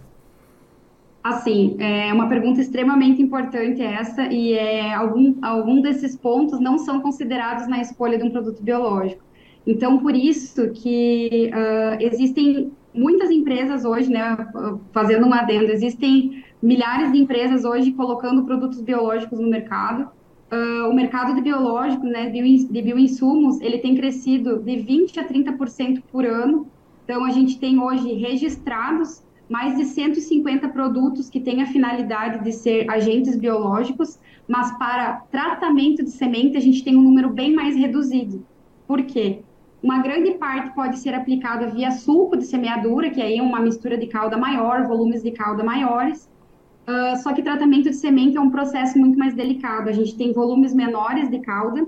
Assim, 1.23 1.75
é 1.79 2.11
uma 2.11 2.27
pergunta 2.27 2.59
extremamente 2.59 3.21
importante 3.21 3.79
essa, 3.81 4.23
e 4.23 4.53
é, 4.53 4.91
algum, 4.93 5.35
algum 5.41 5.79
desses 5.79 6.15
pontos 6.15 6.59
não 6.59 6.79
são 6.79 6.99
considerados 6.99 7.67
na 7.67 7.79
escolha 7.79 8.17
de 8.17 8.23
um 8.23 8.31
produto 8.31 8.63
biológico. 8.63 9.23
Então, 9.65 9.99
por 9.99 10.15
isso 10.15 10.71
que 10.71 11.51
uh, 11.53 12.03
existem 12.03 12.71
muitas 12.91 13.29
empresas 13.29 13.85
hoje, 13.85 14.09
né, 14.09 14.35
fazendo 14.91 15.27
um 15.27 15.33
adendo, 15.33 15.71
existem 15.71 16.43
milhares 16.61 17.11
de 17.11 17.19
empresas 17.19 17.63
hoje 17.63 17.91
colocando 17.91 18.43
produtos 18.43 18.81
biológicos 18.81 19.39
no 19.39 19.47
mercado. 19.47 20.09
Uh, 20.51 20.89
o 20.89 20.93
mercado 20.93 21.35
de 21.35 21.41
biológico, 21.41 22.03
né, 22.03 22.29
de 22.29 22.81
bioinsumos, 22.81 23.61
ele 23.61 23.77
tem 23.77 23.95
crescido 23.95 24.57
de 24.59 24.71
20% 24.71 25.17
a 25.19 25.23
30% 25.23 26.01
por 26.11 26.25
ano. 26.25 26.67
Então, 27.05 27.23
a 27.23 27.29
gente 27.29 27.59
tem 27.59 27.79
hoje 27.79 28.13
registrados 28.13 29.21
mais 29.51 29.75
de 29.75 29.83
150 29.83 30.69
produtos 30.69 31.29
que 31.29 31.41
têm 31.41 31.61
a 31.61 31.65
finalidade 31.65 32.41
de 32.41 32.53
ser 32.53 32.89
agentes 32.89 33.35
biológicos, 33.35 34.17
mas 34.47 34.71
para 34.77 35.23
tratamento 35.29 36.01
de 36.05 36.09
semente 36.09 36.55
a 36.55 36.61
gente 36.61 36.81
tem 36.85 36.95
um 36.95 37.01
número 37.01 37.29
bem 37.29 37.53
mais 37.53 37.75
reduzido. 37.75 38.45
Por 38.87 39.03
quê? 39.03 39.41
Uma 39.83 40.01
grande 40.01 40.31
parte 40.35 40.73
pode 40.73 40.99
ser 40.99 41.13
aplicada 41.13 41.67
via 41.67 41.91
sulco 41.91 42.37
de 42.37 42.45
semeadura, 42.45 43.09
que 43.09 43.21
aí 43.21 43.39
é 43.39 43.41
uma 43.41 43.59
mistura 43.59 43.97
de 43.97 44.07
calda 44.07 44.37
maior, 44.37 44.87
volumes 44.87 45.21
de 45.21 45.31
calda 45.31 45.65
maiores. 45.65 46.29
Uh, 46.87 47.17
só 47.21 47.33
que 47.33 47.43
tratamento 47.43 47.89
de 47.89 47.95
semente 47.95 48.37
é 48.37 48.41
um 48.41 48.51
processo 48.51 48.97
muito 48.97 49.19
mais 49.19 49.33
delicado. 49.33 49.89
A 49.89 49.91
gente 49.91 50.15
tem 50.15 50.31
volumes 50.31 50.73
menores 50.73 51.29
de 51.29 51.39
calda 51.39 51.85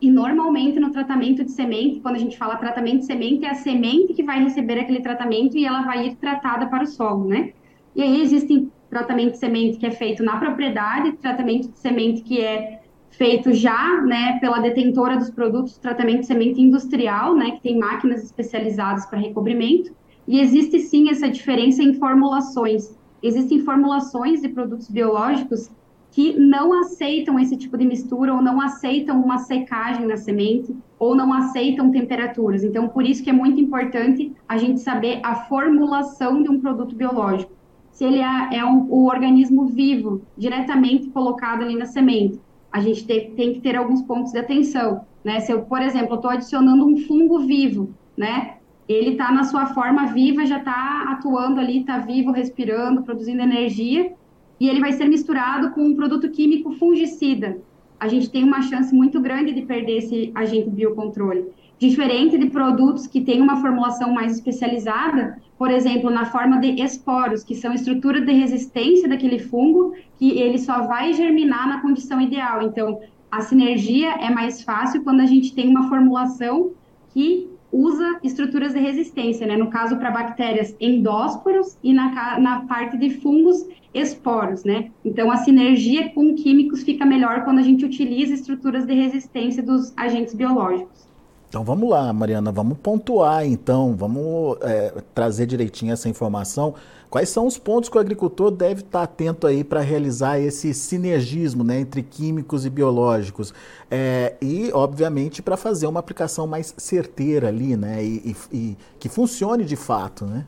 e 0.00 0.10
normalmente 0.10 0.78
no 0.78 0.90
tratamento 0.90 1.44
de 1.44 1.50
semente, 1.50 2.00
quando 2.00 2.16
a 2.16 2.18
gente 2.18 2.38
fala 2.38 2.56
tratamento 2.56 3.00
de 3.00 3.06
semente, 3.06 3.44
é 3.44 3.50
a 3.50 3.54
semente 3.54 4.14
que 4.14 4.22
vai 4.22 4.42
receber 4.42 4.78
aquele 4.78 5.00
tratamento 5.00 5.56
e 5.56 5.64
ela 5.64 5.82
vai 5.82 6.06
ir 6.06 6.16
tratada 6.16 6.66
para 6.66 6.84
o 6.84 6.86
solo, 6.86 7.26
né? 7.26 7.52
E 7.96 8.02
aí 8.02 8.22
existem 8.22 8.70
tratamento 8.88 9.32
de 9.32 9.38
semente 9.38 9.78
que 9.78 9.86
é 9.86 9.90
feito 9.90 10.22
na 10.22 10.36
propriedade, 10.38 11.12
tratamento 11.12 11.68
de 11.68 11.78
semente 11.78 12.22
que 12.22 12.40
é 12.40 12.80
feito 13.10 13.52
já, 13.52 14.00
né, 14.02 14.38
pela 14.40 14.60
detentora 14.60 15.16
dos 15.16 15.30
produtos, 15.30 15.78
tratamento 15.78 16.20
de 16.20 16.26
semente 16.26 16.60
industrial, 16.60 17.34
né, 17.34 17.52
que 17.52 17.60
tem 17.60 17.78
máquinas 17.78 18.22
especializadas 18.22 19.06
para 19.06 19.18
recobrimento, 19.18 19.92
e 20.26 20.40
existe 20.40 20.78
sim 20.78 21.10
essa 21.10 21.28
diferença 21.28 21.82
em 21.82 21.94
formulações. 21.94 22.96
Existem 23.22 23.60
formulações 23.60 24.42
de 24.42 24.48
produtos 24.50 24.88
biológicos 24.88 25.70
que 26.10 26.38
não 26.38 26.72
aceitam 26.80 27.38
esse 27.38 27.56
tipo 27.56 27.76
de 27.76 27.84
mistura 27.84 28.34
ou 28.34 28.42
não 28.42 28.60
aceitam 28.60 29.20
uma 29.20 29.38
secagem 29.38 30.06
na 30.06 30.16
semente 30.16 30.74
ou 30.98 31.14
não 31.14 31.32
aceitam 31.32 31.90
temperaturas. 31.90 32.64
Então, 32.64 32.88
por 32.88 33.04
isso 33.04 33.22
que 33.22 33.30
é 33.30 33.32
muito 33.32 33.60
importante 33.60 34.32
a 34.48 34.56
gente 34.56 34.80
saber 34.80 35.20
a 35.22 35.34
formulação 35.34 36.42
de 36.42 36.48
um 36.48 36.60
produto 36.60 36.94
biológico. 36.94 37.52
Se 37.92 38.04
ele 38.04 38.20
é, 38.20 38.58
é 38.58 38.64
um, 38.64 38.86
o 38.90 39.06
organismo 39.06 39.66
vivo, 39.66 40.22
diretamente 40.36 41.08
colocado 41.10 41.62
ali 41.62 41.76
na 41.76 41.86
semente, 41.86 42.40
a 42.70 42.80
gente 42.80 43.04
tem, 43.06 43.32
tem 43.32 43.52
que 43.54 43.60
ter 43.60 43.76
alguns 43.76 44.02
pontos 44.02 44.32
de 44.32 44.38
atenção, 44.38 45.02
né? 45.24 45.40
Se 45.40 45.52
eu, 45.52 45.62
por 45.62 45.82
exemplo, 45.82 46.14
estou 46.14 46.30
adicionando 46.30 46.86
um 46.86 46.96
fungo 46.96 47.40
vivo, 47.40 47.90
né? 48.16 48.54
Ele 48.88 49.10
está 49.10 49.32
na 49.32 49.44
sua 49.44 49.66
forma 49.66 50.06
viva, 50.06 50.46
já 50.46 50.58
está 50.58 51.06
atuando 51.10 51.60
ali, 51.60 51.80
está 51.80 51.98
vivo, 51.98 52.30
respirando, 52.30 53.02
produzindo 53.02 53.42
energia, 53.42 54.12
e 54.60 54.68
ele 54.68 54.80
vai 54.80 54.92
ser 54.92 55.06
misturado 55.06 55.70
com 55.70 55.82
um 55.82 55.94
produto 55.94 56.28
químico 56.30 56.72
fungicida. 56.72 57.58
A 57.98 58.08
gente 58.08 58.30
tem 58.30 58.44
uma 58.44 58.62
chance 58.62 58.94
muito 58.94 59.20
grande 59.20 59.52
de 59.52 59.62
perder 59.62 59.98
esse 59.98 60.30
agente 60.34 60.70
biocontrole. 60.70 61.46
Diferente 61.78 62.36
de 62.36 62.50
produtos 62.50 63.06
que 63.06 63.20
têm 63.20 63.40
uma 63.40 63.60
formulação 63.60 64.12
mais 64.12 64.32
especializada, 64.32 65.40
por 65.56 65.70
exemplo, 65.70 66.10
na 66.10 66.24
forma 66.24 66.60
de 66.60 66.80
esporos, 66.82 67.42
que 67.44 67.54
são 67.54 67.72
estruturas 67.72 68.24
de 68.24 68.32
resistência 68.32 69.08
daquele 69.08 69.38
fungo, 69.38 69.94
que 70.18 70.38
ele 70.38 70.58
só 70.58 70.86
vai 70.86 71.12
germinar 71.12 71.68
na 71.68 71.80
condição 71.80 72.20
ideal. 72.20 72.62
Então, 72.62 73.00
a 73.30 73.40
sinergia 73.40 74.10
é 74.14 74.30
mais 74.30 74.62
fácil 74.62 75.02
quando 75.02 75.20
a 75.20 75.26
gente 75.26 75.54
tem 75.54 75.68
uma 75.68 75.88
formulação 75.88 76.72
que 77.10 77.48
usa 77.72 78.18
estruturas 78.22 78.72
de 78.72 78.80
resistência, 78.80 79.46
né? 79.46 79.56
No 79.56 79.68
caso, 79.68 79.96
para 79.96 80.10
bactérias 80.10 80.74
endósporos 80.80 81.78
e 81.82 81.92
na, 81.92 82.38
na 82.38 82.60
parte 82.66 82.96
de 82.96 83.10
fungos, 83.10 83.66
esporos, 83.92 84.64
né? 84.64 84.90
Então, 85.04 85.30
a 85.30 85.38
sinergia 85.38 86.10
com 86.10 86.34
químicos 86.34 86.82
fica 86.82 87.04
melhor 87.04 87.44
quando 87.44 87.58
a 87.58 87.62
gente 87.62 87.84
utiliza 87.84 88.34
estruturas 88.34 88.86
de 88.86 88.94
resistência 88.94 89.62
dos 89.62 89.92
agentes 89.96 90.34
biológicos. 90.34 91.07
Então 91.48 91.64
vamos 91.64 91.88
lá, 91.88 92.12
Mariana, 92.12 92.52
vamos 92.52 92.76
pontuar 92.76 93.46
então, 93.46 93.96
vamos 93.96 94.58
é, 94.60 95.02
trazer 95.14 95.46
direitinho 95.46 95.92
essa 95.92 96.08
informação. 96.08 96.74
Quais 97.08 97.30
são 97.30 97.46
os 97.46 97.56
pontos 97.56 97.88
que 97.88 97.96
o 97.96 98.00
agricultor 98.00 98.50
deve 98.50 98.82
estar 98.82 99.02
atento 99.02 99.46
aí 99.46 99.64
para 99.64 99.80
realizar 99.80 100.38
esse 100.38 100.74
sinergismo 100.74 101.64
né, 101.64 101.80
entre 101.80 102.02
químicos 102.02 102.66
e 102.66 102.70
biológicos? 102.70 103.54
É, 103.90 104.36
e, 104.42 104.70
obviamente, 104.74 105.40
para 105.40 105.56
fazer 105.56 105.86
uma 105.86 106.00
aplicação 106.00 106.46
mais 106.46 106.74
certeira 106.76 107.48
ali, 107.48 107.78
né? 107.78 108.04
E, 108.04 108.36
e, 108.52 108.56
e, 108.56 108.76
que 108.98 109.08
funcione 109.08 109.64
de 109.64 109.76
fato, 109.76 110.26
né? 110.26 110.46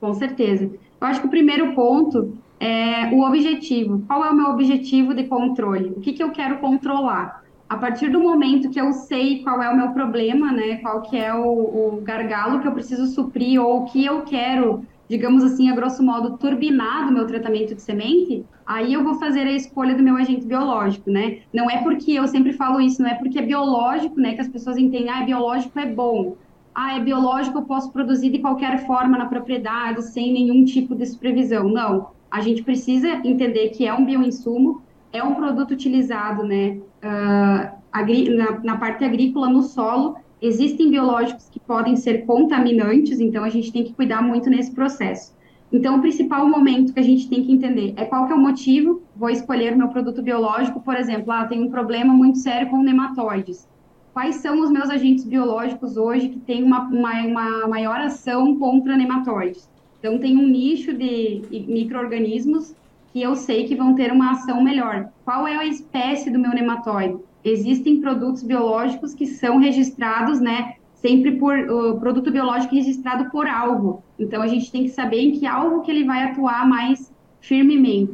Com 0.00 0.14
certeza. 0.14 0.70
Eu 1.00 1.06
acho 1.08 1.20
que 1.20 1.26
o 1.26 1.30
primeiro 1.30 1.74
ponto 1.74 2.38
é 2.60 3.12
o 3.12 3.22
objetivo. 3.26 4.04
Qual 4.06 4.24
é 4.24 4.30
o 4.30 4.36
meu 4.36 4.50
objetivo 4.50 5.14
de 5.14 5.24
controle? 5.24 5.88
O 5.96 6.00
que, 6.00 6.12
que 6.12 6.22
eu 6.22 6.30
quero 6.30 6.58
controlar? 6.58 7.44
A 7.68 7.76
partir 7.76 8.10
do 8.10 8.20
momento 8.20 8.70
que 8.70 8.80
eu 8.80 8.92
sei 8.92 9.42
qual 9.42 9.60
é 9.60 9.68
o 9.68 9.76
meu 9.76 9.90
problema, 9.90 10.52
né, 10.52 10.76
qual 10.76 11.02
que 11.02 11.16
é 11.16 11.34
o, 11.34 11.46
o 11.46 12.00
gargalo 12.02 12.60
que 12.60 12.68
eu 12.68 12.72
preciso 12.72 13.06
suprir 13.06 13.60
ou 13.60 13.82
o 13.82 13.84
que 13.86 14.04
eu 14.04 14.22
quero, 14.22 14.84
digamos 15.08 15.42
assim, 15.42 15.68
a 15.68 15.74
grosso 15.74 16.02
modo, 16.02 16.38
turbinar 16.38 17.06
do 17.06 17.12
meu 17.12 17.26
tratamento 17.26 17.74
de 17.74 17.82
semente, 17.82 18.44
aí 18.64 18.92
eu 18.92 19.02
vou 19.02 19.14
fazer 19.14 19.40
a 19.40 19.52
escolha 19.52 19.96
do 19.96 20.02
meu 20.02 20.16
agente 20.16 20.46
biológico, 20.46 21.10
né? 21.10 21.40
Não 21.52 21.68
é 21.68 21.82
porque 21.82 22.12
eu 22.12 22.26
sempre 22.28 22.52
falo 22.52 22.80
isso, 22.80 23.02
não 23.02 23.10
é 23.10 23.14
porque 23.14 23.38
é 23.38 23.42
biológico, 23.42 24.18
né, 24.20 24.34
que 24.34 24.40
as 24.40 24.48
pessoas 24.48 24.76
entendem, 24.76 25.10
ah, 25.10 25.22
é 25.22 25.26
biológico 25.26 25.78
é 25.78 25.86
bom. 25.86 26.36
Ah, 26.72 26.96
é 26.96 27.00
biológico, 27.00 27.58
eu 27.58 27.62
posso 27.62 27.90
produzir 27.90 28.30
de 28.30 28.38
qualquer 28.38 28.86
forma 28.86 29.16
na 29.18 29.26
propriedade, 29.26 30.02
sem 30.04 30.32
nenhum 30.32 30.64
tipo 30.64 30.94
de 30.94 31.06
supervisão. 31.06 31.68
Não. 31.68 32.10
A 32.30 32.40
gente 32.42 32.62
precisa 32.62 33.08
entender 33.24 33.70
que 33.70 33.86
é 33.86 33.94
um 33.94 34.04
bioinsumo, 34.04 34.82
é 35.16 35.24
um 35.24 35.34
produto 35.34 35.72
utilizado 35.72 36.42
né, 36.44 36.78
uh, 37.02 38.36
na, 38.36 38.60
na, 38.62 38.76
parte 38.76 39.04
agrícola, 39.04 39.48
no 39.48 39.62
solo. 39.62 40.16
Existem 40.40 40.90
biológicos 40.90 41.48
que 41.48 41.58
podem 41.58 41.96
ser 41.96 42.26
contaminantes, 42.26 43.20
então 43.20 43.42
a 43.42 43.48
gente 43.48 43.72
tem 43.72 43.84
que 43.84 43.94
cuidar 43.94 44.22
muito 44.22 44.50
nesse 44.50 44.72
processo. 44.72 45.34
Então, 45.72 45.96
o 45.96 46.00
principal 46.00 46.48
momento 46.48 46.92
que 46.92 47.00
a 47.00 47.02
gente 47.02 47.28
tem 47.28 47.42
que 47.42 47.52
entender 47.52 47.92
é 47.96 48.04
qual 48.04 48.26
que 48.26 48.32
é 48.32 48.36
o 48.36 48.38
motivo, 48.38 49.02
vou 49.16 49.30
escolher 49.30 49.74
meu 49.76 49.88
produto 49.88 50.22
biológico, 50.22 50.80
por 50.80 50.94
exemplo, 50.94 51.32
ah, 51.32 51.44
tem 51.44 51.60
um 51.60 51.70
problema 51.70 52.12
muito 52.12 52.38
sério 52.38 52.70
com 52.70 52.82
nematóides. 52.82 53.66
Quais 54.12 54.36
são 54.36 54.60
os 54.60 54.70
meus 54.70 54.88
agentes 54.88 55.24
biológicos 55.24 55.96
hoje 55.96 56.28
que 56.28 56.38
têm 56.38 56.62
uma, 56.62 56.82
uma, 56.88 57.22
uma 57.22 57.68
maior 57.68 58.00
ação 58.00 58.56
contra 58.56 58.96
nematóides? 58.96 59.68
Então, 59.98 60.18
tem 60.18 60.36
um 60.36 60.46
nicho 60.46 60.92
de 60.92 61.42
micro-organismos 61.50 62.74
que 63.16 63.22
eu 63.22 63.34
sei 63.34 63.64
que 63.64 63.74
vão 63.74 63.94
ter 63.94 64.12
uma 64.12 64.32
ação 64.32 64.62
melhor. 64.62 65.08
Qual 65.24 65.48
é 65.48 65.56
a 65.56 65.64
espécie 65.64 66.30
do 66.30 66.38
meu 66.38 66.50
nematóide? 66.50 67.16
Existem 67.42 67.98
produtos 67.98 68.42
biológicos 68.42 69.14
que 69.14 69.26
são 69.26 69.56
registrados, 69.56 70.38
né, 70.38 70.74
sempre 70.92 71.38
por 71.38 71.58
o 71.58 71.98
produto 71.98 72.30
biológico 72.30 72.74
registrado 72.74 73.30
por 73.30 73.46
algo. 73.46 74.02
Então 74.18 74.42
a 74.42 74.46
gente 74.46 74.70
tem 74.70 74.82
que 74.82 74.90
saber 74.90 75.18
em 75.18 75.32
que 75.32 75.46
algo 75.46 75.80
que 75.80 75.90
ele 75.90 76.04
vai 76.04 76.24
atuar 76.24 76.68
mais 76.68 77.10
firmemente. 77.40 78.12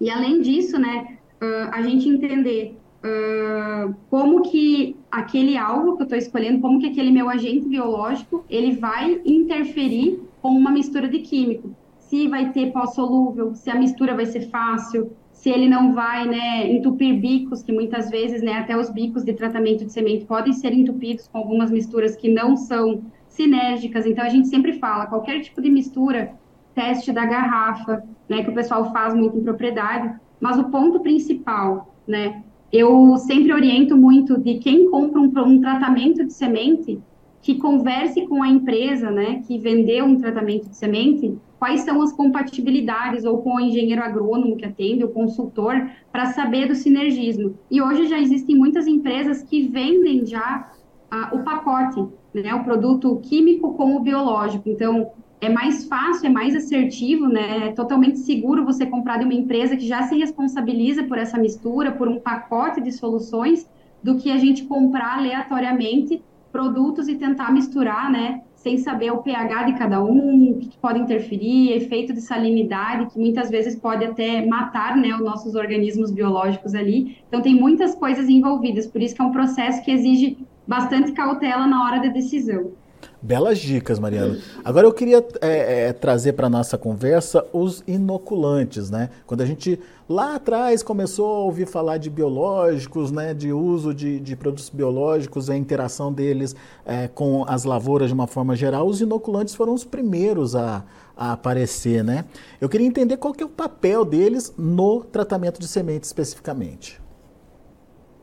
E 0.00 0.10
além 0.10 0.40
disso, 0.40 0.80
né, 0.80 1.18
uh, 1.40 1.70
a 1.70 1.80
gente 1.82 2.08
entender 2.08 2.76
uh, 3.04 3.94
como 4.10 4.42
que 4.42 4.96
aquele 5.12 5.56
algo 5.56 5.94
que 5.94 6.02
eu 6.02 6.06
estou 6.06 6.18
escolhendo, 6.18 6.60
como 6.60 6.80
que 6.80 6.88
aquele 6.88 7.12
meu 7.12 7.30
agente 7.30 7.68
biológico, 7.68 8.44
ele 8.50 8.72
vai 8.74 9.20
interferir 9.24 10.20
com 10.42 10.48
uma 10.48 10.72
mistura 10.72 11.06
de 11.06 11.20
químico 11.20 11.72
se 12.08 12.26
vai 12.26 12.50
ter 12.52 12.72
pó 12.72 12.86
solúvel, 12.86 13.54
se 13.54 13.70
a 13.70 13.74
mistura 13.74 14.14
vai 14.14 14.24
ser 14.24 14.48
fácil, 14.48 15.12
se 15.30 15.50
ele 15.50 15.68
não 15.68 15.94
vai 15.94 16.26
né, 16.26 16.72
entupir 16.72 17.20
bicos, 17.20 17.62
que 17.62 17.70
muitas 17.70 18.10
vezes 18.10 18.42
né, 18.42 18.54
até 18.54 18.76
os 18.76 18.90
bicos 18.90 19.24
de 19.24 19.34
tratamento 19.34 19.84
de 19.84 19.92
semente 19.92 20.24
podem 20.24 20.52
ser 20.52 20.72
entupidos 20.72 21.28
com 21.28 21.38
algumas 21.38 21.70
misturas 21.70 22.16
que 22.16 22.28
não 22.28 22.56
são 22.56 23.02
sinérgicas. 23.28 24.06
Então 24.06 24.24
a 24.24 24.28
gente 24.28 24.48
sempre 24.48 24.72
fala, 24.78 25.06
qualquer 25.06 25.40
tipo 25.40 25.60
de 25.60 25.70
mistura, 25.70 26.32
teste 26.74 27.12
da 27.12 27.26
garrafa, 27.26 28.02
né, 28.28 28.42
que 28.42 28.50
o 28.50 28.54
pessoal 28.54 28.90
faz 28.90 29.14
muito 29.14 29.36
em 29.36 29.42
propriedade, 29.42 30.18
mas 30.40 30.58
o 30.58 30.64
ponto 30.70 31.00
principal, 31.00 31.94
né, 32.06 32.42
eu 32.72 33.16
sempre 33.18 33.52
oriento 33.52 33.96
muito 33.96 34.38
de 34.38 34.54
quem 34.58 34.90
compra 34.90 35.20
um, 35.20 35.32
um 35.46 35.60
tratamento 35.60 36.24
de 36.24 36.32
semente, 36.32 36.98
que 37.42 37.56
converse 37.56 38.26
com 38.26 38.42
a 38.42 38.48
empresa, 38.48 39.10
né, 39.10 39.42
que 39.46 39.58
vendeu 39.58 40.06
um 40.06 40.16
tratamento 40.16 40.68
de 40.68 40.76
semente, 40.76 41.38
quais 41.58 41.80
são 41.80 42.00
as 42.02 42.12
compatibilidades, 42.12 43.24
ou 43.24 43.42
com 43.42 43.56
o 43.56 43.60
engenheiro 43.60 44.02
agrônomo 44.02 44.56
que 44.56 44.64
atende, 44.64 45.04
o 45.04 45.08
consultor, 45.08 45.90
para 46.12 46.26
saber 46.26 46.68
do 46.68 46.74
sinergismo. 46.74 47.58
E 47.70 47.82
hoje 47.82 48.06
já 48.06 48.18
existem 48.18 48.56
muitas 48.56 48.86
empresas 48.86 49.42
que 49.42 49.66
vendem 49.66 50.24
já 50.24 50.70
ah, 51.10 51.30
o 51.32 51.40
pacote, 51.40 52.06
né, 52.32 52.54
o 52.54 52.62
produto 52.62 53.16
químico 53.22 53.74
com 53.74 53.96
o 53.96 54.00
biológico. 54.00 54.68
Então, 54.68 55.10
é 55.40 55.48
mais 55.48 55.84
fácil, 55.84 56.26
é 56.26 56.30
mais 56.30 56.54
assertivo, 56.54 57.28
né? 57.28 57.68
É 57.68 57.72
totalmente 57.72 58.18
seguro 58.18 58.64
você 58.64 58.84
comprar 58.84 59.18
de 59.18 59.24
uma 59.24 59.34
empresa 59.34 59.76
que 59.76 59.86
já 59.86 60.02
se 60.02 60.18
responsabiliza 60.18 61.04
por 61.04 61.16
essa 61.16 61.38
mistura, 61.38 61.92
por 61.92 62.08
um 62.08 62.18
pacote 62.18 62.80
de 62.80 62.90
soluções, 62.90 63.68
do 64.02 64.16
que 64.16 64.30
a 64.30 64.36
gente 64.36 64.64
comprar 64.64 65.18
aleatoriamente 65.18 66.22
produtos 66.50 67.08
e 67.08 67.16
tentar 67.16 67.52
misturar, 67.52 68.10
né? 68.10 68.42
Sem 68.58 68.76
saber 68.76 69.12
o 69.12 69.18
pH 69.18 69.62
de 69.62 69.78
cada 69.78 70.02
um, 70.02 70.50
o 70.50 70.58
que 70.58 70.76
pode 70.78 70.98
interferir, 70.98 71.72
efeito 71.72 72.12
de 72.12 72.20
salinidade, 72.20 73.06
que 73.06 73.18
muitas 73.18 73.48
vezes 73.48 73.76
pode 73.76 74.04
até 74.04 74.44
matar, 74.44 74.96
né, 74.96 75.14
os 75.14 75.20
nossos 75.20 75.54
organismos 75.54 76.10
biológicos 76.10 76.74
ali. 76.74 77.18
Então, 77.28 77.40
tem 77.40 77.54
muitas 77.54 77.94
coisas 77.94 78.28
envolvidas, 78.28 78.86
por 78.86 79.00
isso 79.00 79.14
que 79.14 79.22
é 79.22 79.24
um 79.24 79.30
processo 79.30 79.82
que 79.84 79.92
exige 79.92 80.36
bastante 80.66 81.12
cautela 81.12 81.68
na 81.68 81.84
hora 81.84 82.00
da 82.00 82.08
decisão. 82.08 82.72
Belas 83.20 83.58
dicas, 83.58 83.98
Mariana. 83.98 84.38
Agora 84.64 84.86
eu 84.86 84.92
queria 84.92 85.24
é, 85.40 85.88
é, 85.88 85.92
trazer 85.92 86.34
para 86.34 86.48
nossa 86.48 86.78
conversa 86.78 87.44
os 87.52 87.82
inoculantes, 87.84 88.90
né? 88.90 89.10
Quando 89.26 89.40
a 89.40 89.46
gente 89.46 89.80
lá 90.08 90.36
atrás 90.36 90.84
começou 90.84 91.26
a 91.26 91.38
ouvir 91.40 91.66
falar 91.66 91.96
de 91.96 92.08
biológicos, 92.08 93.10
né? 93.10 93.34
De 93.34 93.52
uso 93.52 93.92
de, 93.92 94.20
de 94.20 94.36
produtos 94.36 94.70
biológicos, 94.70 95.50
a 95.50 95.56
interação 95.56 96.12
deles 96.12 96.54
é, 96.86 97.08
com 97.08 97.44
as 97.48 97.64
lavouras 97.64 98.06
de 98.06 98.14
uma 98.14 98.28
forma 98.28 98.54
geral, 98.54 98.86
os 98.86 99.00
inoculantes 99.00 99.52
foram 99.52 99.74
os 99.74 99.84
primeiros 99.84 100.54
a, 100.54 100.84
a 101.16 101.32
aparecer, 101.32 102.04
né? 102.04 102.24
Eu 102.60 102.68
queria 102.68 102.86
entender 102.86 103.16
qual 103.16 103.34
que 103.34 103.42
é 103.42 103.46
o 103.46 103.50
papel 103.50 104.04
deles 104.04 104.54
no 104.56 105.02
tratamento 105.02 105.58
de 105.58 105.66
sementes 105.66 106.08
especificamente. 106.08 107.07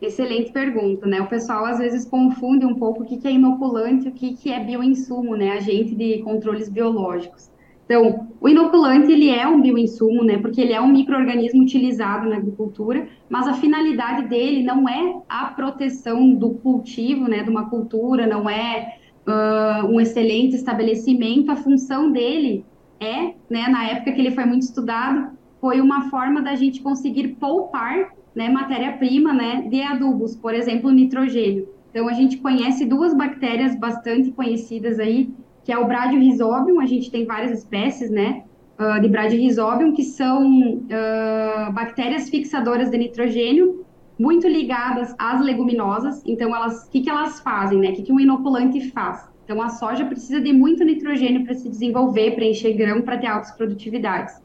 Excelente 0.06 0.52
pergunta, 0.52 1.08
né? 1.08 1.20
O 1.20 1.28
pessoal 1.28 1.66
às 1.66 1.80
vezes 1.80 2.06
confunde 2.06 2.64
um 2.64 2.76
pouco 2.76 3.02
o 3.02 3.06
que 3.06 3.28
é 3.28 3.32
inoculante 3.32 4.08
e 4.08 4.10
o 4.10 4.14
que 4.14 4.52
é 4.52 4.64
bioinsumo, 4.64 5.36
né? 5.36 5.54
Agente 5.54 5.96
de 5.96 6.20
controles 6.20 6.70
biológicos. 6.70 7.50
Então, 7.86 8.28
o 8.40 8.48
inoculante 8.48 9.12
ele 9.12 9.30
é 9.30 9.48
um 9.48 9.62
bioinsumo, 9.62 10.24
né? 10.24 10.38
Porque 10.38 10.62
ele 10.62 10.74
é 10.74 10.82
um 10.82 10.88
microorganismo 10.88 11.64
utilizado 11.64 12.30
na 12.30 12.38
agricultura, 12.38 13.08
mas 13.28 13.48
a 13.48 13.54
finalidade 13.54 14.28
dele 14.28 14.64
não 14.64 14.88
é 14.88 15.22
a 15.28 15.46
proteção 15.46 16.34
do 16.34 16.52
cultivo, 16.52 17.28
né? 17.28 17.42
De 17.42 17.50
uma 17.50 17.70
cultura, 17.70 18.28
não 18.28 18.48
é 18.48 18.98
uh, 19.28 19.88
um 19.88 20.00
excelente 20.00 20.56
estabelecimento. 20.56 21.52
A 21.52 21.56
função 21.56 22.12
dele 22.12 22.64
é, 23.00 23.34
né? 23.50 23.68
Na 23.70 23.88
época 23.88 24.12
que 24.12 24.22
ele 24.22 24.32
foi 24.32 24.46
muito 24.46 24.64
estudado, 24.64 25.36
foi 25.66 25.82
uma 25.82 26.12
forma 26.12 26.44
da 26.44 26.54
gente 26.54 26.80
conseguir 26.80 27.30
poupar 27.40 28.12
né, 28.36 28.48
matéria-prima 28.50 29.34
né, 29.34 29.68
de 29.68 29.82
adubos, 29.82 30.36
por 30.36 30.54
exemplo, 30.54 30.92
nitrogênio. 30.92 31.68
Então, 31.90 32.08
a 32.08 32.14
gente 32.14 32.38
conhece 32.38 32.86
duas 32.86 33.16
bactérias 33.16 33.76
bastante 33.76 34.30
conhecidas 34.30 35.00
aí, 35.00 35.34
que 35.64 35.72
é 35.72 35.78
o 35.80 35.88
Bradyrhizobium, 35.88 36.80
a 36.80 36.86
gente 36.86 37.10
tem 37.10 37.26
várias 37.26 37.52
espécies, 37.58 38.12
né, 38.12 38.44
uh, 38.80 39.02
de 39.02 39.08
Bradyrhizobium, 39.08 39.92
que 39.96 40.04
são 40.04 40.44
uh, 40.44 41.74
bactérias 41.74 42.30
fixadoras 42.30 42.92
de 42.92 42.98
nitrogênio, 43.00 43.84
muito 44.20 44.48
ligadas 44.48 45.16
às 45.18 45.42
leguminosas. 45.42 46.22
Então, 46.28 46.52
o 46.52 46.92
que, 46.92 47.02
que 47.02 47.10
elas 47.10 47.40
fazem, 47.40 47.80
né? 47.80 47.90
O 47.90 47.94
que, 47.94 48.04
que 48.04 48.14
um 48.14 48.20
inoculante 48.20 48.92
faz? 48.92 49.28
Então, 49.44 49.60
a 49.64 49.70
soja 49.70 50.06
precisa 50.06 50.40
de 50.40 50.54
muito 50.54 50.84
nitrogênio 50.84 51.44
para 51.44 51.56
se 51.56 51.68
desenvolver, 51.68 52.36
para 52.36 52.46
encher 52.46 52.74
grão, 52.74 53.02
para 53.02 53.18
ter 53.18 53.26
altas 53.26 53.52
produtividades. 53.52 54.45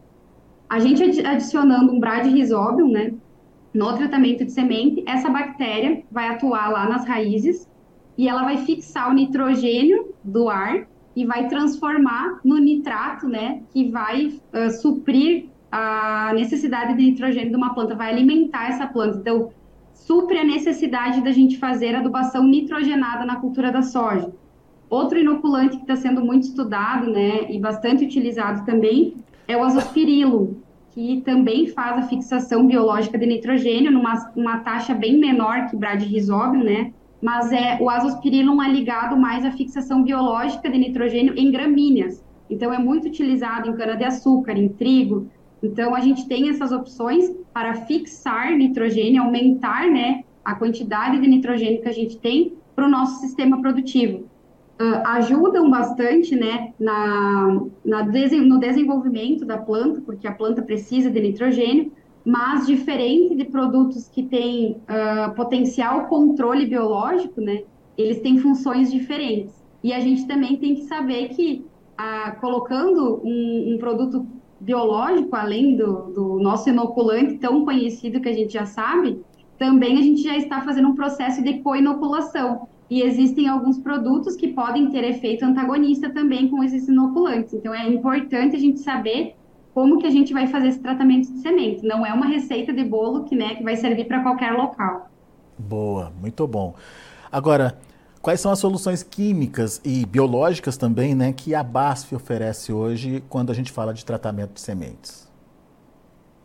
A 0.70 0.78
gente 0.78 1.26
adicionando 1.26 1.92
um 1.92 2.00
Bradyrhizobium, 2.00 2.90
né? 2.90 3.12
no 3.74 3.92
tratamento 3.96 4.44
de 4.44 4.52
semente, 4.52 5.02
essa 5.06 5.28
bactéria 5.28 6.02
vai 6.10 6.28
atuar 6.28 6.70
lá 6.70 6.88
nas 6.88 7.06
raízes 7.06 7.68
e 8.18 8.28
ela 8.28 8.42
vai 8.42 8.58
fixar 8.58 9.10
o 9.10 9.14
nitrogênio 9.14 10.14
do 10.22 10.48
ar 10.48 10.86
e 11.14 11.24
vai 11.24 11.48
transformar 11.48 12.40
no 12.44 12.58
nitrato, 12.58 13.28
né, 13.28 13.62
que 13.72 13.90
vai 13.90 14.26
uh, 14.26 14.70
suprir 14.70 15.46
a 15.70 16.32
necessidade 16.34 16.94
de 16.96 17.02
nitrogênio 17.02 17.50
de 17.50 17.56
uma 17.56 17.74
planta, 17.74 17.94
vai 17.94 18.10
alimentar 18.10 18.68
essa 18.68 18.86
planta. 18.86 19.18
Então, 19.18 19.50
supre 19.92 20.38
a 20.38 20.44
necessidade 20.44 21.20
da 21.20 21.30
gente 21.30 21.58
fazer 21.58 21.94
adubação 21.94 22.44
nitrogenada 22.44 23.24
na 23.24 23.36
cultura 23.36 23.70
da 23.70 23.82
soja. 23.82 24.32
Outro 24.88 25.18
inoculante 25.18 25.76
que 25.76 25.82
está 25.82 25.94
sendo 25.94 26.24
muito 26.24 26.44
estudado, 26.44 27.10
né, 27.10 27.50
e 27.50 27.60
bastante 27.60 28.04
utilizado 28.04 28.64
também, 28.64 29.14
é 29.50 29.56
o 29.56 29.64
azospirilo, 29.64 30.62
que 30.92 31.22
também 31.22 31.66
faz 31.66 31.98
a 31.98 32.08
fixação 32.08 32.66
biológica 32.66 33.18
de 33.18 33.26
nitrogênio 33.26 33.90
numa 33.90 34.30
uma 34.36 34.58
taxa 34.58 34.94
bem 34.94 35.18
menor 35.18 35.66
que 35.68 35.76
bradyrhizobium, 35.76 36.62
né? 36.62 36.92
Mas 37.20 37.52
é 37.52 37.76
o 37.80 37.90
azospirillum 37.90 38.62
é 38.62 38.68
ligado 38.68 39.16
mais 39.16 39.44
à 39.44 39.50
fixação 39.50 40.02
biológica 40.02 40.70
de 40.70 40.78
nitrogênio 40.78 41.34
em 41.36 41.50
gramíneas. 41.50 42.24
Então 42.48 42.72
é 42.72 42.78
muito 42.78 43.08
utilizado 43.08 43.70
em 43.70 43.76
cana 43.76 43.96
de 43.96 44.04
açúcar, 44.04 44.52
em 44.52 44.68
trigo. 44.68 45.28
Então 45.62 45.94
a 45.94 46.00
gente 46.00 46.26
tem 46.28 46.48
essas 46.48 46.70
opções 46.72 47.24
para 47.52 47.74
fixar 47.74 48.52
nitrogênio, 48.52 49.22
aumentar, 49.22 49.90
né, 49.90 50.22
a 50.44 50.54
quantidade 50.54 51.20
de 51.20 51.28
nitrogênio 51.28 51.82
que 51.82 51.88
a 51.88 51.92
gente 51.92 52.16
tem 52.18 52.54
para 52.74 52.86
o 52.86 52.88
nosso 52.88 53.20
sistema 53.20 53.60
produtivo 53.60 54.30
uh, 54.80 55.06
ajudam 55.08 55.70
bastante 55.70 56.34
né, 56.34 56.72
na, 56.80 57.60
na 57.84 58.02
no 58.02 58.58
desenvolvimento 58.58 59.44
da 59.44 59.58
planta, 59.58 60.00
porque 60.00 60.26
a 60.26 60.32
planta 60.32 60.62
precisa 60.62 61.10
de 61.10 61.20
nitrogênio, 61.20 61.92
mas 62.24 62.66
diferente 62.66 63.34
de 63.34 63.44
produtos 63.44 64.08
que 64.08 64.22
têm 64.22 64.72
uh, 64.72 65.34
potencial 65.34 66.06
controle 66.06 66.66
biológico, 66.66 67.40
né, 67.40 67.62
eles 67.96 68.20
têm 68.20 68.38
funções 68.38 68.90
diferentes. 68.90 69.54
E 69.82 69.92
a 69.92 70.00
gente 70.00 70.26
também 70.26 70.56
tem 70.56 70.74
que 70.74 70.82
saber 70.82 71.28
que, 71.28 71.64
uh, 71.98 72.40
colocando 72.40 73.20
um, 73.22 73.74
um, 73.74 73.78
produto 73.78 74.26
biológico, 74.58 75.34
além 75.36 75.76
do, 75.76 76.12
do 76.12 76.38
nosso 76.40 76.68
inoculante 76.68 77.38
tão 77.38 77.64
conhecido 77.64 78.20
que 78.20 78.28
a 78.28 78.32
gente 78.32 78.52
já 78.52 78.66
sabe, 78.66 79.20
também 79.58 79.98
a 79.98 80.02
gente 80.02 80.22
já 80.22 80.36
está 80.36 80.62
fazendo 80.62 80.88
um 80.88 80.94
processo 80.94 81.42
de 81.42 81.60
co-inoculação, 81.60 82.68
e 82.90 83.02
existem 83.02 83.46
alguns 83.46 83.78
produtos 83.78 84.34
que 84.34 84.48
podem 84.48 84.90
ter 84.90 85.04
efeito 85.04 85.44
antagonista 85.44 86.10
também 86.10 86.48
com 86.48 86.62
esses 86.64 86.88
inoculantes. 86.88 87.54
Então, 87.54 87.72
é 87.72 87.88
importante 87.88 88.56
a 88.56 88.58
gente 88.58 88.80
saber 88.80 89.36
como 89.72 89.98
que 89.98 90.06
a 90.08 90.10
gente 90.10 90.32
vai 90.32 90.48
fazer 90.48 90.68
esse 90.68 90.80
tratamento 90.80 91.32
de 91.32 91.38
semente. 91.38 91.86
Não 91.86 92.04
é 92.04 92.12
uma 92.12 92.26
receita 92.26 92.72
de 92.72 92.82
bolo 92.82 93.22
que, 93.22 93.36
né, 93.36 93.54
que 93.54 93.62
vai 93.62 93.76
servir 93.76 94.06
para 94.06 94.20
qualquer 94.24 94.52
local. 94.52 95.08
Boa, 95.56 96.12
muito 96.20 96.44
bom. 96.48 96.74
Agora, 97.30 97.78
quais 98.20 98.40
são 98.40 98.50
as 98.50 98.58
soluções 98.58 99.04
químicas 99.04 99.80
e 99.84 100.04
biológicas 100.04 100.76
também, 100.76 101.14
né, 101.14 101.32
que 101.32 101.54
a 101.54 101.62
BASF 101.62 102.16
oferece 102.16 102.72
hoje 102.72 103.22
quando 103.28 103.52
a 103.52 103.54
gente 103.54 103.70
fala 103.70 103.94
de 103.94 104.04
tratamento 104.04 104.54
de 104.54 104.60
sementes? 104.60 105.30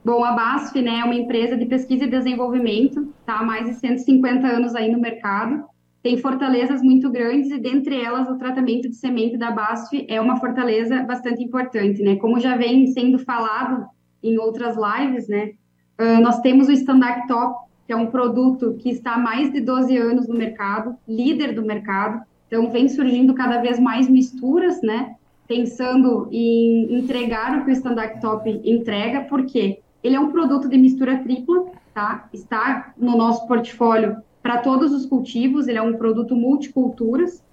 Bom, 0.03 0.23
a 0.23 0.33
BASF, 0.33 0.79
né, 0.79 0.99
é 0.99 1.03
uma 1.03 1.15
empresa 1.15 1.57
de 1.57 1.65
pesquisa 1.65 2.03
e 2.03 2.07
desenvolvimento, 2.07 3.11
tá 3.25 3.39
há 3.39 3.43
mais 3.43 3.65
de 3.65 3.73
150 3.73 4.45
anos 4.45 4.75
aí 4.75 4.91
no 4.91 5.01
mercado 5.01 5.65
tem 6.05 6.17
fortalezas 6.17 6.83
muito 6.83 7.09
grandes 7.09 7.49
e 7.49 7.57
dentre 7.57 7.99
elas 7.99 8.29
o 8.29 8.37
tratamento 8.37 8.87
de 8.87 8.95
semente 8.95 9.37
da 9.37 9.49
BASF 9.49 10.05
é 10.07 10.21
uma 10.21 10.39
fortaleza 10.39 11.01
bastante 11.01 11.43
importante, 11.43 12.03
né? 12.03 12.15
Como 12.17 12.39
já 12.39 12.55
vem 12.55 12.85
sendo 12.85 13.17
falado 13.17 13.87
em 14.21 14.37
outras 14.37 14.75
lives, 14.77 15.27
né? 15.27 15.53
Uh, 15.99 16.21
nós 16.21 16.41
temos 16.41 16.67
o 16.67 16.71
Standard 16.73 17.27
Top, 17.27 17.67
que 17.87 17.91
é 17.91 17.95
um 17.95 18.05
produto 18.05 18.75
que 18.77 18.91
está 18.91 19.15
há 19.15 19.17
mais 19.17 19.51
de 19.51 19.59
12 19.59 19.97
anos 19.97 20.27
no 20.27 20.35
mercado, 20.35 20.95
líder 21.07 21.55
do 21.55 21.65
mercado. 21.65 22.23
Então 22.45 22.69
vem 22.69 22.87
surgindo 22.87 23.33
cada 23.33 23.59
vez 23.59 23.79
mais 23.79 24.07
misturas, 24.07 24.79
né? 24.83 25.15
Pensando 25.47 26.29
em 26.31 26.99
entregar 26.99 27.57
o 27.57 27.65
que 27.65 27.71
o 27.71 27.73
Standard 27.73 28.21
Top 28.21 28.47
entrega, 28.63 29.21
porque 29.21 29.79
ele 30.03 30.15
é 30.15 30.19
um 30.19 30.31
produto 30.31 30.69
de 30.69 30.77
mistura 30.77 31.17
tripla, 31.17 31.65
tá? 31.95 32.29
Está 32.31 32.93
no 32.95 33.17
nosso 33.17 33.47
portfólio 33.47 34.17
para 34.45 34.59
todos 34.59 34.93
os 34.93 35.07
cultivos, 35.07 35.67
ele 35.67 35.79
é 35.79 35.81
um 35.81 35.97
produto 35.97 36.35
multiculturas. 36.35 37.43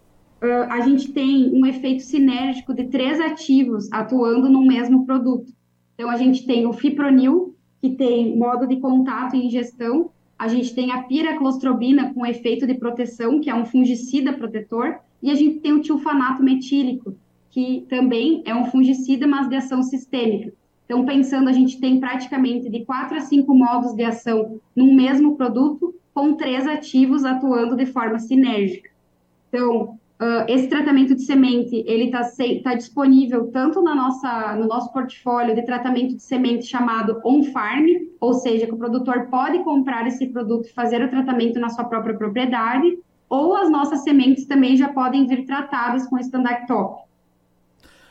Uh, 0.43 0.69
a 0.69 0.81
gente 0.83 1.11
tem 1.11 1.51
um 1.51 1.65
efeito 1.65 2.03
sinérgico 2.03 2.75
de 2.75 2.85
três 2.85 3.19
ativos 3.19 3.91
atuando 3.91 4.51
no 4.51 4.63
mesmo 4.63 5.07
produto. 5.07 5.51
Então, 5.95 6.11
a 6.11 6.19
gente 6.19 6.45
tem 6.45 6.67
o 6.67 6.73
fipronil, 6.75 7.57
que 7.81 7.89
tem 7.89 8.37
modo 8.37 8.67
de 8.67 8.77
contato 8.77 9.35
e 9.35 9.47
ingestão, 9.47 10.11
a 10.39 10.47
gente 10.49 10.75
tem 10.75 10.93
a 10.93 11.05
piraclostrobina 11.05 12.13
com 12.13 12.27
efeito 12.27 12.67
de 12.67 12.75
proteção, 12.75 13.41
que 13.41 13.49
é 13.49 13.55
um 13.55 13.65
fungicida 13.65 14.35
protetor, 14.35 14.99
e 15.23 15.31
a 15.31 15.35
gente 15.35 15.61
tem 15.61 15.73
o 15.73 15.81
tilfanato 15.81 16.43
metílico, 16.43 17.15
que 17.49 17.87
também 17.89 18.43
é 18.45 18.55
um 18.55 18.67
fungicida, 18.67 19.27
mas 19.27 19.49
de 19.49 19.57
ação 19.57 19.83
sistêmica. 19.83 20.53
Então, 20.85 21.07
pensando, 21.07 21.49
a 21.49 21.53
gente 21.53 21.81
tem 21.81 21.99
praticamente 21.99 22.69
de 22.69 22.85
quatro 22.85 23.17
a 23.17 23.23
cinco 23.23 23.55
modos 23.55 23.95
de 23.95 24.05
ação 24.05 24.61
num 24.77 24.95
mesmo 24.95 25.39
produto, 25.39 25.95
com 26.15 26.35
três 26.35 26.67
ativos 26.67 27.25
atuando 27.25 27.77
de 27.77 27.87
forma 27.87 28.19
sinérgica. 28.19 28.91
Então, 29.49 29.99
Uh, 30.23 30.47
esse 30.47 30.69
tratamento 30.69 31.17
de 31.17 31.23
semente, 31.23 31.83
ele 31.85 32.05
está 32.05 32.23
tá 32.63 32.77
disponível 32.77 33.51
tanto 33.51 33.83
na 33.83 33.93
nossa, 33.93 34.55
no 34.55 34.69
nosso 34.69 34.93
portfólio 34.93 35.53
de 35.53 35.63
tratamento 35.63 36.15
de 36.15 36.23
semente 36.23 36.65
chamado 36.65 37.21
on-farm, 37.25 37.87
ou 38.21 38.33
seja, 38.35 38.65
que 38.65 38.73
o 38.73 38.77
produtor 38.77 39.27
pode 39.29 39.59
comprar 39.65 40.07
esse 40.07 40.29
produto 40.29 40.67
e 40.67 40.73
fazer 40.73 41.03
o 41.03 41.11
tratamento 41.11 41.59
na 41.59 41.71
sua 41.71 41.87
própria 41.87 42.15
propriedade, 42.15 43.01
ou 43.29 43.57
as 43.57 43.69
nossas 43.69 44.05
sementes 44.05 44.47
também 44.47 44.77
já 44.77 44.91
podem 44.91 45.27
vir 45.27 45.45
tratadas 45.45 46.07
com 46.07 46.17
Standard 46.21 46.69
Top. 46.69 47.03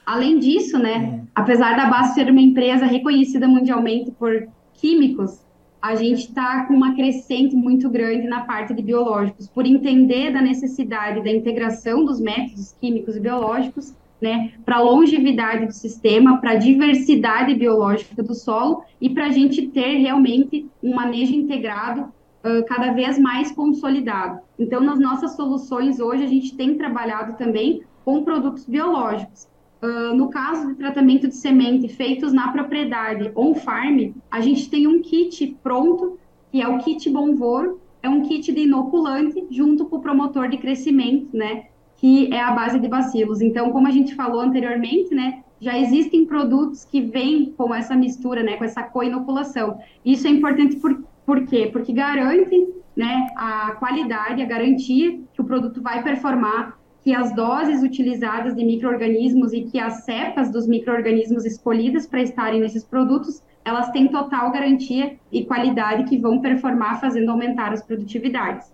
Além 0.05 0.37
disso, 0.37 0.77
né, 0.77 0.97
uhum. 0.97 1.27
apesar 1.33 1.77
da 1.77 1.85
base 1.85 2.15
ser 2.15 2.29
uma 2.29 2.41
empresa 2.41 2.85
reconhecida 2.85 3.47
mundialmente 3.47 4.11
por 4.11 4.49
químicos, 4.73 5.39
a 5.81 5.95
gente 5.95 6.27
está 6.27 6.65
com 6.65 6.75
uma 6.75 6.95
crescente 6.95 7.55
muito 7.55 7.89
grande 7.89 8.27
na 8.27 8.41
parte 8.41 8.73
de 8.73 8.83
biológicos, 8.83 9.47
por 9.47 9.65
entender 9.65 10.31
da 10.31 10.41
necessidade 10.41 11.23
da 11.23 11.31
integração 11.31 12.05
dos 12.05 12.19
métodos 12.19 12.75
químicos 12.79 13.15
e 13.15 13.19
biológicos, 13.19 13.93
né, 14.21 14.53
para 14.63 14.75
a 14.75 14.81
longevidade 14.81 15.65
do 15.65 15.73
sistema, 15.73 16.37
para 16.37 16.51
a 16.51 16.55
diversidade 16.55 17.55
biológica 17.55 18.21
do 18.21 18.35
solo 18.35 18.83
e 19.01 19.09
para 19.09 19.25
a 19.25 19.31
gente 19.31 19.67
ter 19.69 19.97
realmente 19.97 20.69
um 20.83 20.93
manejo 20.93 21.33
integrado 21.33 22.01
uh, 22.01 22.63
cada 22.67 22.93
vez 22.93 23.17
mais 23.17 23.51
consolidado. 23.51 24.39
Então, 24.59 24.79
nas 24.79 24.99
nossas 24.99 25.35
soluções 25.35 25.99
hoje, 25.99 26.23
a 26.23 26.27
gente 26.27 26.55
tem 26.55 26.77
trabalhado 26.77 27.35
também 27.35 27.81
com 28.05 28.23
produtos 28.23 28.65
biológicos. 28.65 29.47
Uh, 29.81 30.13
no 30.15 30.29
caso 30.29 30.67
de 30.67 30.75
tratamento 30.75 31.27
de 31.27 31.35
semente 31.35 31.87
feitos 31.87 32.31
na 32.31 32.51
propriedade 32.51 33.31
on-farm, 33.35 34.13
a 34.29 34.39
gente 34.39 34.69
tem 34.69 34.85
um 34.85 35.01
kit 35.01 35.57
pronto, 35.63 36.19
que 36.51 36.61
é 36.61 36.67
o 36.67 36.77
kit 36.77 37.09
Bonvor, 37.09 37.79
é 38.03 38.09
um 38.09 38.21
kit 38.21 38.51
de 38.51 38.61
inoculante 38.61 39.43
junto 39.49 39.85
com 39.85 39.95
o 39.95 40.01
promotor 40.01 40.47
de 40.49 40.57
crescimento, 40.57 41.35
né, 41.35 41.65
que 41.97 42.31
é 42.33 42.39
a 42.39 42.51
base 42.51 42.79
de 42.79 42.87
bacilos. 42.87 43.41
Então, 43.41 43.71
como 43.71 43.87
a 43.87 43.91
gente 43.91 44.13
falou 44.13 44.41
anteriormente, 44.41 45.15
né, 45.15 45.43
já 45.59 45.77
existem 45.77 46.25
produtos 46.25 46.83
que 46.83 47.01
vêm 47.01 47.53
com 47.55 47.73
essa 47.73 47.95
mistura, 47.95 48.41
né, 48.43 48.57
com 48.57 48.65
essa 48.65 48.83
co-inoculação. 48.83 49.79
Isso 50.03 50.27
é 50.27 50.29
importante 50.31 50.75
por, 50.77 51.03
por 51.25 51.45
quê? 51.45 51.69
Porque 51.71 51.93
garante, 51.93 52.67
né, 52.95 53.27
a 53.35 53.71
qualidade, 53.79 54.41
a 54.41 54.45
garantia 54.45 55.19
que 55.33 55.41
o 55.41 55.43
produto 55.43 55.81
vai 55.81 56.03
performar 56.03 56.77
que 57.03 57.13
as 57.13 57.33
doses 57.35 57.81
utilizadas 57.81 58.55
de 58.55 58.63
microorganismos 58.63 59.53
e 59.53 59.63
que 59.63 59.79
as 59.79 60.03
cepas 60.03 60.51
dos 60.51 60.67
microorganismos 60.67 61.45
escolhidas 61.45 62.05
para 62.05 62.21
estarem 62.21 62.61
nesses 62.61 62.83
produtos, 62.83 63.41
elas 63.65 63.89
têm 63.91 64.07
total 64.07 64.51
garantia 64.51 65.17
e 65.31 65.45
qualidade 65.45 66.03
que 66.03 66.17
vão 66.17 66.39
performar 66.39 66.99
fazendo 66.99 67.29
aumentar 67.29 67.73
as 67.73 67.83
produtividades. 67.83 68.71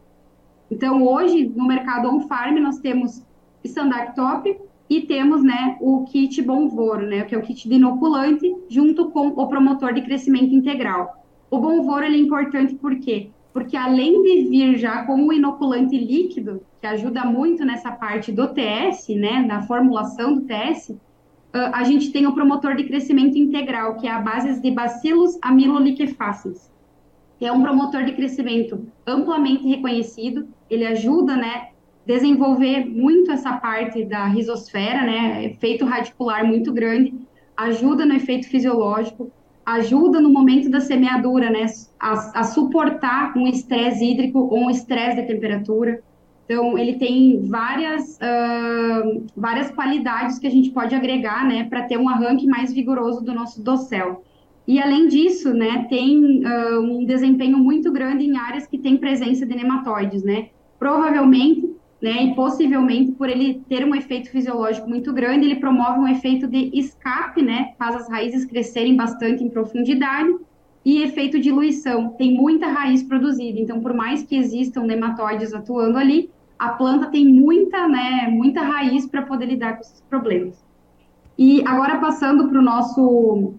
Então, 0.69 1.03
hoje, 1.03 1.47
no 1.55 1.65
mercado 1.65 2.09
on-farm, 2.09 2.59
nós 2.59 2.79
temos 2.79 3.23
Standard 3.63 4.13
Top 4.15 4.57
e 4.89 5.01
temos 5.01 5.43
né, 5.43 5.77
o 5.79 6.03
kit 6.05 6.41
Bonvoro, 6.41 7.05
né, 7.05 7.23
que 7.23 7.35
é 7.35 7.37
o 7.37 7.41
kit 7.41 7.67
de 7.67 7.75
inoculante, 7.75 8.53
junto 8.69 9.09
com 9.11 9.27
o 9.27 9.47
promotor 9.47 9.93
de 9.93 10.01
crescimento 10.01 10.53
integral. 10.53 11.23
O 11.49 11.59
Bonvoro 11.59 12.05
ele 12.05 12.17
é 12.17 12.19
importante 12.19 12.75
por 12.75 12.97
quê? 12.99 13.29
Porque 13.57 13.75
além 13.75 14.21
de 14.21 14.49
vir 14.49 14.77
já 14.77 15.03
com 15.03 15.25
o 15.25 15.33
inoculante 15.33 15.97
líquido, 15.97 16.61
que 16.79 16.85
ajuda 16.85 17.25
muito 17.25 17.65
nessa 17.65 17.91
parte 17.91 18.31
do 18.31 18.49
TS, 18.49 19.09
né, 19.15 19.43
na 19.47 19.63
formulação 19.63 20.35
do 20.35 20.41
TS, 20.41 20.95
a 21.51 21.83
gente 21.83 22.11
tem 22.11 22.27
o 22.27 22.35
promotor 22.35 22.75
de 22.75 22.83
crescimento 22.83 23.35
integral, 23.35 23.95
que 23.95 24.07
é 24.07 24.11
a 24.11 24.21
base 24.21 24.61
de 24.61 24.69
bacilos 24.69 25.39
amiloliquefaces. 25.41 26.71
É 27.41 27.51
um 27.51 27.63
promotor 27.63 28.03
de 28.05 28.11
crescimento 28.11 28.85
amplamente 29.07 29.67
reconhecido, 29.67 30.47
ele 30.69 30.85
ajuda, 30.85 31.35
né, 31.35 31.69
desenvolver 32.05 32.85
muito 32.85 33.31
essa 33.31 33.53
parte 33.53 34.05
da 34.05 34.27
risosfera, 34.27 35.01
né, 35.01 35.45
efeito 35.45 35.83
radicular 35.83 36.45
muito 36.45 36.71
grande, 36.71 37.11
ajuda 37.57 38.05
no 38.05 38.13
efeito 38.13 38.47
fisiológico, 38.47 39.31
ajuda 39.67 40.21
no 40.21 40.31
momento 40.31 40.69
da 40.69 40.79
semeadura, 40.79 41.49
né, 41.49 41.65
a, 41.99 42.39
a 42.39 42.43
suportar 42.45 43.37
um 43.37 43.45
estresse 43.45 44.03
hídrico 44.03 44.39
ou 44.39 44.59
um 44.59 44.69
estresse 44.69 45.17
de 45.17 45.27
temperatura. 45.27 46.01
Então, 46.45 46.77
ele 46.77 46.93
tem 46.93 47.41
várias, 47.49 48.17
uh, 48.17 49.25
várias 49.35 49.69
qualidades 49.69 50.39
que 50.39 50.47
a 50.47 50.49
gente 50.49 50.69
pode 50.69 50.95
agregar, 50.95 51.45
né, 51.45 51.65
para 51.65 51.83
ter 51.83 51.97
um 51.97 52.07
arranque 52.07 52.47
mais 52.47 52.71
vigoroso 52.71 53.21
do 53.21 53.33
nosso 53.33 53.61
dossel. 53.61 54.23
E, 54.65 54.81
além 54.81 55.09
disso, 55.09 55.53
né, 55.53 55.85
tem 55.89 56.45
uh, 56.45 56.79
um 56.79 57.03
desempenho 57.03 57.57
muito 57.57 57.91
grande 57.91 58.23
em 58.23 58.37
áreas 58.37 58.65
que 58.65 58.77
têm 58.77 58.95
presença 58.95 59.45
de 59.45 59.53
nematóides, 59.53 60.23
né. 60.23 60.47
Provavelmente, 60.79 61.76
né, 62.01 62.25
e 62.25 62.35
possivelmente 62.35 63.11
por 63.13 63.29
ele 63.29 63.61
ter 63.67 63.83
um 63.83 63.95
efeito 63.95 64.29
fisiológico 64.29 64.87
muito 64.87 65.11
grande, 65.13 65.45
ele 65.45 65.55
promove 65.55 65.99
um 65.99 66.07
efeito 66.07 66.47
de 66.47 66.69
escape, 66.73 67.41
né, 67.41 67.73
faz 67.77 67.95
as 67.95 68.09
raízes 68.09 68.45
crescerem 68.45 68.95
bastante 68.95 69.43
em 69.43 69.49
profundidade, 69.49 70.29
e 70.85 71.01
efeito 71.01 71.39
diluição, 71.39 72.09
tem 72.11 72.33
muita 72.33 72.67
raiz 72.67 73.03
produzida, 73.03 73.59
então 73.59 73.81
por 73.81 73.93
mais 73.93 74.23
que 74.23 74.37
existam 74.37 74.83
nematóides 74.83 75.53
atuando 75.53 75.97
ali, 75.97 76.29
a 76.57 76.69
planta 76.69 77.07
tem 77.07 77.25
muita, 77.25 77.87
né, 77.87 78.27
muita 78.29 78.61
raiz 78.61 79.05
para 79.05 79.21
poder 79.23 79.47
lidar 79.47 79.75
com 79.75 79.81
esses 79.81 80.01
problemas. 80.01 80.63
E 81.37 81.61
agora 81.67 81.97
passando 81.97 82.47
para 82.47 82.59
o 82.59 82.63
nosso 82.63 83.53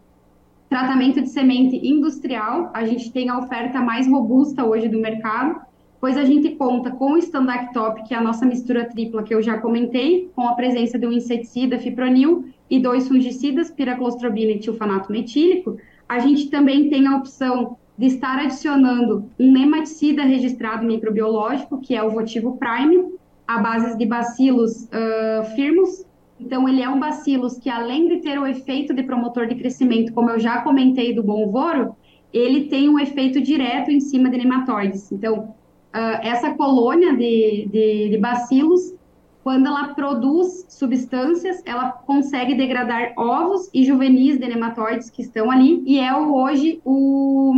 tratamento 0.68 1.20
de 1.20 1.28
semente 1.28 1.76
industrial, 1.86 2.70
a 2.74 2.84
gente 2.84 3.12
tem 3.12 3.28
a 3.28 3.38
oferta 3.38 3.80
mais 3.80 4.08
robusta 4.08 4.64
hoje 4.64 4.88
do 4.88 5.00
mercado, 5.00 5.60
pois 6.00 6.16
a 6.16 6.24
gente 6.24 6.50
conta 6.50 6.90
com 6.90 7.12
o 7.12 7.18
Standard 7.18 7.72
Top, 7.72 8.02
que 8.04 8.14
é 8.14 8.16
a 8.16 8.22
nossa 8.22 8.46
mistura 8.46 8.84
tripla 8.84 9.22
que 9.22 9.34
eu 9.34 9.42
já 9.42 9.58
comentei, 9.58 10.30
com 10.34 10.46
a 10.48 10.54
presença 10.54 10.98
de 10.98 11.06
um 11.06 11.12
inseticida, 11.12 11.78
fipronil, 11.78 12.48
e 12.70 12.78
dois 12.78 13.08
fungicidas, 13.08 13.70
piraclostrobina 13.70 14.52
e 14.52 14.58
tilfanato 14.58 15.10
metílico, 15.10 15.78
a 16.08 16.18
gente 16.18 16.48
também 16.48 16.88
tem 16.88 17.06
a 17.06 17.16
opção 17.16 17.76
de 17.96 18.06
estar 18.06 18.38
adicionando 18.38 19.28
um 19.38 19.52
nematicida 19.52 20.22
registrado 20.22 20.86
microbiológico, 20.86 21.80
que 21.80 21.94
é 21.94 22.02
o 22.02 22.10
Votivo 22.10 22.56
Prime, 22.56 23.12
a 23.46 23.58
base 23.58 23.96
de 23.96 24.06
bacilos 24.06 24.84
uh, 24.84 25.44
firmos. 25.56 26.04
Então, 26.38 26.68
ele 26.68 26.80
é 26.80 26.88
um 26.88 27.00
bacilos 27.00 27.58
que, 27.58 27.68
além 27.68 28.06
de 28.08 28.18
ter 28.18 28.38
o 28.38 28.46
efeito 28.46 28.94
de 28.94 29.02
promotor 29.02 29.46
de 29.46 29.56
crescimento, 29.56 30.12
como 30.12 30.30
eu 30.30 30.38
já 30.38 30.60
comentei 30.60 31.12
do 31.12 31.22
bom 31.22 31.50
voro, 31.50 31.96
ele 32.32 32.66
tem 32.66 32.88
um 32.88 33.00
efeito 33.00 33.40
direto 33.40 33.90
em 33.90 34.00
cima 34.00 34.30
de 34.30 34.36
nematóides. 34.36 35.10
Então, 35.10 35.54
uh, 35.94 36.18
essa 36.22 36.52
colônia 36.54 37.16
de, 37.16 37.68
de, 37.70 38.08
de 38.10 38.18
bacilos, 38.18 38.94
quando 39.42 39.66
ela 39.66 39.94
produz 39.94 40.66
substâncias, 40.68 41.62
ela 41.64 41.90
consegue 41.92 42.54
degradar 42.54 43.12
ovos 43.16 43.70
e 43.72 43.84
juvenis 43.84 44.38
de 44.38 44.46
nematóides 44.46 45.08
que 45.08 45.22
estão 45.22 45.50
ali, 45.50 45.82
e 45.86 45.98
é 45.98 46.14
hoje 46.14 46.80
o 46.84 47.54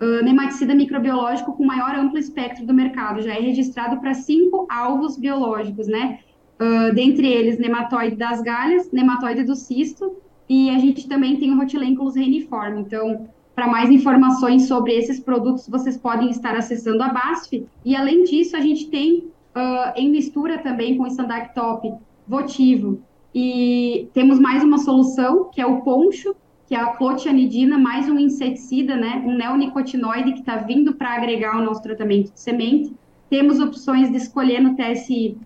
uh, 0.00 0.24
nematicida 0.24 0.74
microbiológico 0.74 1.52
com 1.52 1.64
maior 1.64 1.94
amplo 1.94 2.18
espectro 2.18 2.64
do 2.64 2.72
mercado, 2.72 3.20
já 3.20 3.34
é 3.34 3.40
registrado 3.40 4.00
para 4.00 4.14
cinco 4.14 4.66
alvos 4.70 5.18
biológicos, 5.18 5.86
né? 5.86 6.20
Uh, 6.58 6.94
dentre 6.94 7.26
eles, 7.26 7.58
nematóide 7.58 8.16
das 8.16 8.40
galhas, 8.40 8.90
nematóide 8.90 9.44
do 9.44 9.54
cisto, 9.54 10.16
e 10.48 10.70
a 10.70 10.78
gente 10.78 11.06
também 11.06 11.36
tem 11.36 11.52
o 11.52 11.56
Rotilenculus 11.58 12.14
reiniforme. 12.14 12.80
Então, 12.80 13.28
para 13.56 13.66
mais 13.66 13.90
informações 13.90 14.68
sobre 14.68 14.92
esses 14.92 15.18
produtos, 15.18 15.66
vocês 15.66 15.96
podem 15.96 16.28
estar 16.28 16.54
acessando 16.54 17.02
a 17.02 17.08
BASF. 17.08 17.66
E, 17.82 17.96
além 17.96 18.22
disso, 18.22 18.54
a 18.54 18.60
gente 18.60 18.90
tem, 18.90 19.30
uh, 19.56 19.92
em 19.96 20.10
mistura 20.10 20.58
também 20.58 20.94
com 20.94 21.04
o 21.04 21.06
Standard 21.06 21.54
Top, 21.54 21.90
Votivo. 22.28 23.00
E 23.34 24.08
temos 24.12 24.38
mais 24.38 24.62
uma 24.62 24.76
solução, 24.76 25.48
que 25.50 25.58
é 25.58 25.66
o 25.66 25.80
poncho, 25.80 26.36
que 26.66 26.74
é 26.74 26.78
a 26.78 26.88
clotianidina, 26.88 27.78
mais 27.78 28.10
um 28.10 28.18
inseticida, 28.18 28.94
né, 28.94 29.22
um 29.24 29.34
neonicotinoide 29.34 30.32
que 30.32 30.40
está 30.40 30.56
vindo 30.56 30.94
para 30.94 31.14
agregar 31.14 31.56
o 31.56 31.64
nosso 31.64 31.82
tratamento 31.82 32.32
de 32.32 32.40
semente. 32.40 32.92
Temos 33.30 33.58
opções 33.58 34.10
de 34.10 34.18
escolher 34.18 34.60
no 34.60 34.76
TSI 34.76 35.38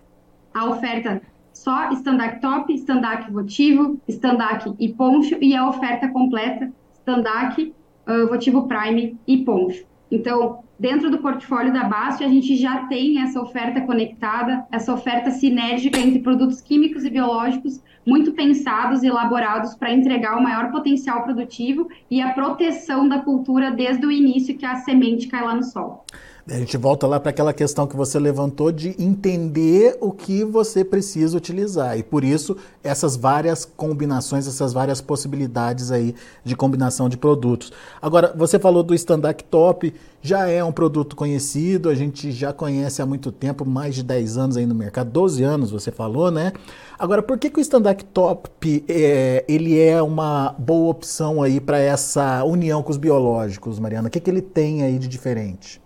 a 0.53 0.65
oferta 0.65 1.21
só 1.53 1.89
Standard 1.91 2.41
Top, 2.41 2.73
Standard 2.73 3.31
Votivo, 3.31 3.97
Standard 4.07 4.73
e 4.79 4.89
Poncho, 4.89 5.37
e 5.39 5.55
a 5.55 5.69
oferta 5.69 6.09
completa 6.09 6.73
Standard 6.99 7.73
uh, 8.07 8.27
Votivo 8.27 8.67
Prime 8.67 9.17
e 9.27 9.37
Poncho. 9.43 9.85
Então, 10.09 10.63
dentro 10.81 11.11
do 11.11 11.19
portfólio 11.19 11.71
da 11.71 11.83
BASF, 11.83 12.23
a 12.23 12.27
gente 12.27 12.57
já 12.57 12.87
tem 12.87 13.21
essa 13.21 13.39
oferta 13.39 13.81
conectada, 13.81 14.65
essa 14.71 14.91
oferta 14.91 15.29
sinérgica 15.29 15.99
entre 15.99 16.17
produtos 16.17 16.59
químicos 16.59 17.05
e 17.05 17.09
biológicos, 17.11 17.79
muito 18.03 18.31
pensados 18.31 19.03
e 19.03 19.07
elaborados 19.07 19.75
para 19.75 19.93
entregar 19.93 20.35
o 20.35 20.41
maior 20.41 20.71
potencial 20.71 21.23
produtivo 21.23 21.87
e 22.09 22.19
a 22.19 22.33
proteção 22.33 23.07
da 23.07 23.19
cultura 23.19 23.69
desde 23.69 24.03
o 24.07 24.11
início 24.11 24.57
que 24.57 24.65
a 24.65 24.77
semente 24.77 25.27
cai 25.27 25.43
lá 25.45 25.53
no 25.53 25.63
solo. 25.63 26.01
A 26.49 26.57
gente 26.57 26.75
volta 26.75 27.05
lá 27.05 27.19
para 27.19 27.29
aquela 27.29 27.53
questão 27.53 27.85
que 27.85 27.95
você 27.95 28.17
levantou 28.17 28.71
de 28.71 28.95
entender 29.01 29.95
o 30.01 30.11
que 30.11 30.43
você 30.43 30.83
precisa 30.83 31.37
utilizar. 31.37 31.97
E 31.97 32.03
por 32.03 32.23
isso, 32.23 32.57
essas 32.83 33.15
várias 33.15 33.63
combinações, 33.63 34.47
essas 34.47 34.73
várias 34.73 34.99
possibilidades 34.99 35.91
aí 35.91 36.15
de 36.43 36.55
combinação 36.55 37.07
de 37.07 37.15
produtos. 37.15 37.71
Agora, 38.01 38.33
você 38.35 38.57
falou 38.57 38.81
do 38.81 38.95
stand-up 38.95 39.43
top, 39.45 39.93
já 40.21 40.47
é 40.47 40.63
um 40.63 40.70
um 40.71 40.73
produto 40.73 41.15
conhecido, 41.15 41.89
a 41.89 41.93
gente 41.93 42.31
já 42.31 42.51
conhece 42.51 43.01
há 43.01 43.05
muito 43.05 43.31
tempo, 43.31 43.65
mais 43.65 43.93
de 43.93 44.03
10 44.03 44.37
anos 44.37 44.57
aí 44.57 44.65
no 44.65 44.73
mercado, 44.73 45.11
12 45.11 45.43
anos 45.43 45.69
você 45.69 45.91
falou, 45.91 46.31
né? 46.31 46.53
Agora, 46.97 47.21
por 47.21 47.37
que, 47.37 47.49
que 47.49 47.59
o 47.59 47.61
stand-up 47.61 48.03
top 48.05 48.83
é, 48.87 49.45
ele 49.47 49.79
é 49.79 50.01
uma 50.01 50.55
boa 50.57 50.89
opção 50.89 51.43
aí 51.43 51.59
para 51.59 51.77
essa 51.77 52.43
união 52.43 52.81
com 52.81 52.91
os 52.91 52.97
biológicos, 52.97 53.79
Mariana? 53.79 54.07
O 54.07 54.11
que, 54.11 54.19
que 54.19 54.29
ele 54.29 54.41
tem 54.41 54.83
aí 54.83 54.97
de 54.97 55.07
diferente? 55.07 55.81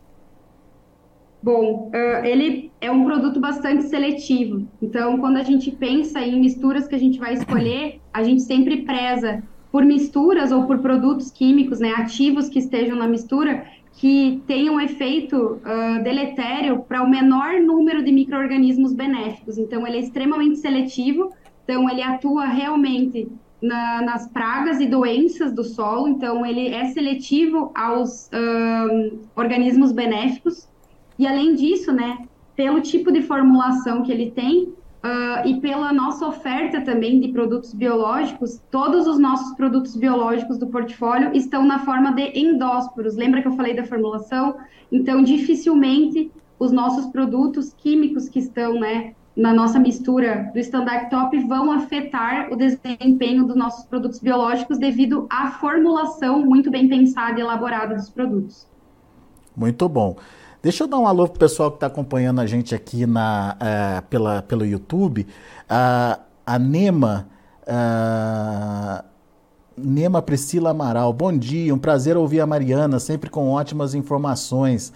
Bom, 1.42 1.92
uh, 1.94 2.26
ele 2.26 2.72
é 2.82 2.90
um 2.90 3.06
produto 3.06 3.40
bastante 3.40 3.84
seletivo. 3.84 4.68
Então, 4.82 5.20
quando 5.20 5.38
a 5.38 5.44
gente 5.44 5.70
pensa 5.72 6.20
em 6.20 6.40
misturas 6.40 6.88
que 6.88 6.96
a 6.96 7.00
gente 7.00 7.20
vai 7.20 7.34
escolher, 7.34 8.02
a 8.12 8.24
gente 8.24 8.42
sempre 8.42 8.82
preza 8.84 9.44
por 9.72 9.84
misturas 9.86 10.52
ou 10.52 10.64
por 10.66 10.80
produtos 10.80 11.30
químicos, 11.30 11.80
né, 11.80 11.92
ativos 11.98 12.50
que 12.50 12.60
estejam 12.60 12.96
na 12.98 13.08
mistura, 13.08 13.66
que 13.96 14.44
tenham 14.46 14.80
efeito 14.80 15.38
uh, 15.38 16.04
deletério 16.04 16.80
para 16.80 17.02
o 17.02 17.10
menor 17.10 17.62
número 17.62 18.04
de 18.04 18.12
micro-organismos 18.12 18.94
benéficos. 18.94 19.58
Então, 19.58 19.88
ele 19.88 19.98
é 19.98 20.00
extremamente 20.02 20.58
seletivo, 20.58 21.32
então 21.64 21.90
ele 21.90 22.04
atua 22.04 22.46
realmente 22.46 23.28
na, 23.62 24.02
nas 24.02 24.28
pragas 24.28 24.80
e 24.80 24.86
doenças 24.86 25.54
do 25.54 25.64
solo, 25.64 26.08
então 26.10 26.46
ele 26.46 26.68
é 26.68 26.86
seletivo 26.86 27.72
aos 27.74 28.28
uh, 28.28 29.18
organismos 29.36 29.92
benéficos, 29.92 30.68
e 31.18 31.26
além 31.26 31.56
disso, 31.56 31.92
né, 31.94 32.28
pelo 32.56 32.82
tipo 32.82 33.12
de 33.12 33.22
formulação 33.22 34.04
que 34.04 34.12
ele 34.12 34.32
tem 34.32 34.74
uh, 35.06 35.48
e 35.48 35.60
pela 35.62 35.94
nossa 35.94 36.26
oferta 36.26 36.82
também 36.82 37.20
de 37.20 37.28
produtos 37.28 37.74
biológicos, 37.74 38.60
todos 38.72 39.06
os 39.06 39.20
nossos 39.20 39.56
produtos 39.56 39.96
biológicos 39.96 40.58
do 40.58 40.68
portfólio 40.68 41.32
estão 41.34 41.64
na 41.64 41.80
forma 41.80 42.12
de 42.12 42.38
endósporos. 42.38 43.16
Lembra 43.16 43.42
que 43.42 43.48
eu 43.48 43.56
falei 43.56 43.76
da 43.76 43.84
formulação? 43.84 44.58
Então, 44.92 45.24
dificilmente 45.24 46.32
os 46.58 46.72
nossos 46.72 47.06
produtos 47.08 47.74
químicos 47.74 48.28
que 48.28 48.40
estão, 48.40 48.80
né, 48.80 49.14
na 49.36 49.54
nossa 49.54 49.78
mistura 49.78 50.50
do 50.54 50.60
Standard 50.60 51.10
Top 51.10 51.38
vão 51.46 51.72
afetar 51.72 52.52
o 52.52 52.56
desempenho 52.56 53.46
dos 53.46 53.56
nossos 53.56 53.86
produtos 53.86 54.20
biológicos 54.20 54.78
devido 54.78 55.28
à 55.30 55.52
formulação 55.52 56.46
muito 56.46 56.72
bem 56.72 56.88
pensada 56.88 57.38
e 57.38 57.42
elaborada 57.42 57.96
dos 57.96 58.10
produtos. 58.10 58.66
Muito 59.56 59.88
bom. 59.90 60.16
Deixa 60.66 60.84
eu 60.84 60.88
dar 60.88 60.98
um 60.98 61.06
alô 61.06 61.28
pro 61.28 61.38
pessoal 61.38 61.70
que 61.70 61.78
está 61.78 61.86
acompanhando 61.86 62.42
a 62.42 62.48
gente 62.48 62.74
aqui 62.74 63.06
na, 63.06 63.56
uh, 63.56 64.02
pela, 64.08 64.42
pelo 64.42 64.66
YouTube. 64.66 65.28
Uh, 65.70 66.20
a 66.44 66.58
Nema. 66.58 67.28
Uh, 67.68 69.06
Nema 69.78 70.24
Priscila 70.24 70.72
Amaral, 70.72 71.14
bom 71.14 71.38
dia, 71.38 71.72
um 71.72 71.78
prazer 71.78 72.18
ouvir 72.18 72.40
a 72.40 72.48
Mariana, 72.48 73.00
sempre 73.00 73.30
com 73.30 73.52
ótimas 73.52 73.94
informações. 73.94 74.92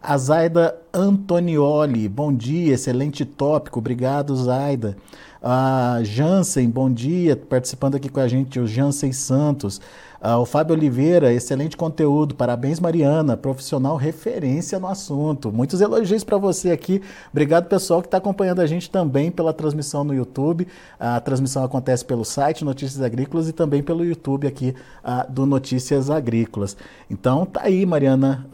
A 0.00 0.16
Zaida 0.16 0.80
Antonioli, 0.94 2.08
bom 2.08 2.32
dia, 2.32 2.74
excelente 2.74 3.24
tópico, 3.24 3.80
obrigado 3.80 4.36
Zaida. 4.36 4.96
A 5.42 5.98
Jansen, 6.04 6.70
bom 6.70 6.88
dia, 6.88 7.34
participando 7.34 7.96
aqui 7.96 8.08
com 8.08 8.20
a 8.20 8.28
gente, 8.28 8.60
o 8.60 8.68
Jansen 8.68 9.10
Santos. 9.10 9.80
Ah, 10.20 10.36
o 10.38 10.44
Fábio 10.44 10.74
Oliveira, 10.74 11.32
excelente 11.32 11.76
conteúdo. 11.76 12.34
Parabéns, 12.34 12.80
Mariana, 12.80 13.36
profissional 13.36 13.96
referência 13.96 14.76
no 14.80 14.88
assunto. 14.88 15.52
Muitos 15.52 15.80
elogios 15.80 16.24
para 16.24 16.36
você 16.36 16.72
aqui. 16.72 17.00
Obrigado, 17.30 17.68
pessoal, 17.68 18.00
que 18.00 18.08
está 18.08 18.18
acompanhando 18.18 18.60
a 18.60 18.66
gente 18.66 18.90
também 18.90 19.30
pela 19.30 19.52
transmissão 19.52 20.02
no 20.02 20.12
YouTube. 20.12 20.66
A 20.98 21.20
transmissão 21.20 21.62
acontece 21.62 22.04
pelo 22.04 22.24
site 22.24 22.64
Notícias 22.64 23.00
Agrícolas 23.00 23.48
e 23.48 23.52
também 23.52 23.80
pelo 23.80 24.04
YouTube 24.04 24.48
aqui 24.48 24.74
ah, 25.04 25.24
do 25.28 25.46
Notícias 25.46 26.10
Agrícolas. 26.10 26.76
Então, 27.08 27.46
tá 27.46 27.60
aí, 27.62 27.86
Mariana, 27.86 28.44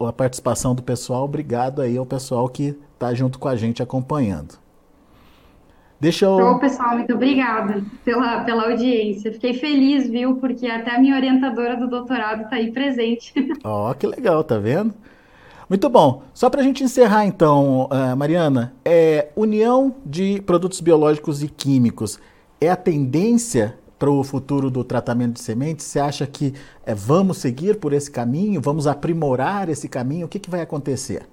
a 0.00 0.12
participação 0.14 0.74
do 0.74 0.82
pessoal. 0.82 1.24
Obrigado 1.24 1.82
aí 1.82 1.98
ao 1.98 2.06
pessoal 2.06 2.48
que 2.48 2.74
está 2.94 3.12
junto 3.12 3.38
com 3.38 3.48
a 3.48 3.56
gente 3.56 3.82
acompanhando. 3.82 4.61
Deixa 6.02 6.24
eu. 6.24 6.36
Bom, 6.36 6.58
pessoal, 6.58 6.96
muito 6.96 7.14
obrigada 7.14 7.80
pela, 8.04 8.40
pela 8.40 8.64
audiência. 8.72 9.32
Fiquei 9.32 9.54
feliz, 9.54 10.10
viu? 10.10 10.34
Porque 10.34 10.66
até 10.66 10.96
a 10.96 10.98
minha 10.98 11.14
orientadora 11.14 11.76
do 11.76 11.86
doutorado 11.86 12.42
está 12.42 12.56
aí 12.56 12.72
presente. 12.72 13.32
Ó, 13.62 13.88
oh, 13.88 13.94
que 13.94 14.04
legal, 14.04 14.42
tá 14.42 14.58
vendo? 14.58 14.92
Muito 15.68 15.88
bom. 15.88 16.24
Só 16.34 16.50
para 16.50 16.60
a 16.60 16.64
gente 16.64 16.82
encerrar, 16.82 17.24
então, 17.24 17.84
uh, 17.84 18.16
Mariana, 18.16 18.74
é, 18.84 19.28
união 19.36 19.94
de 20.04 20.42
produtos 20.44 20.80
biológicos 20.80 21.40
e 21.40 21.46
químicos 21.46 22.18
é 22.60 22.68
a 22.68 22.74
tendência 22.74 23.78
para 23.96 24.10
o 24.10 24.24
futuro 24.24 24.72
do 24.72 24.82
tratamento 24.82 25.34
de 25.34 25.40
sementes? 25.40 25.86
Você 25.86 26.00
acha 26.00 26.26
que 26.26 26.52
é, 26.84 26.96
vamos 26.96 27.38
seguir 27.38 27.78
por 27.78 27.92
esse 27.92 28.10
caminho? 28.10 28.60
Vamos 28.60 28.88
aprimorar 28.88 29.68
esse 29.68 29.88
caminho? 29.88 30.26
O 30.26 30.28
que, 30.28 30.40
que 30.40 30.50
vai 30.50 30.62
acontecer? 30.62 31.28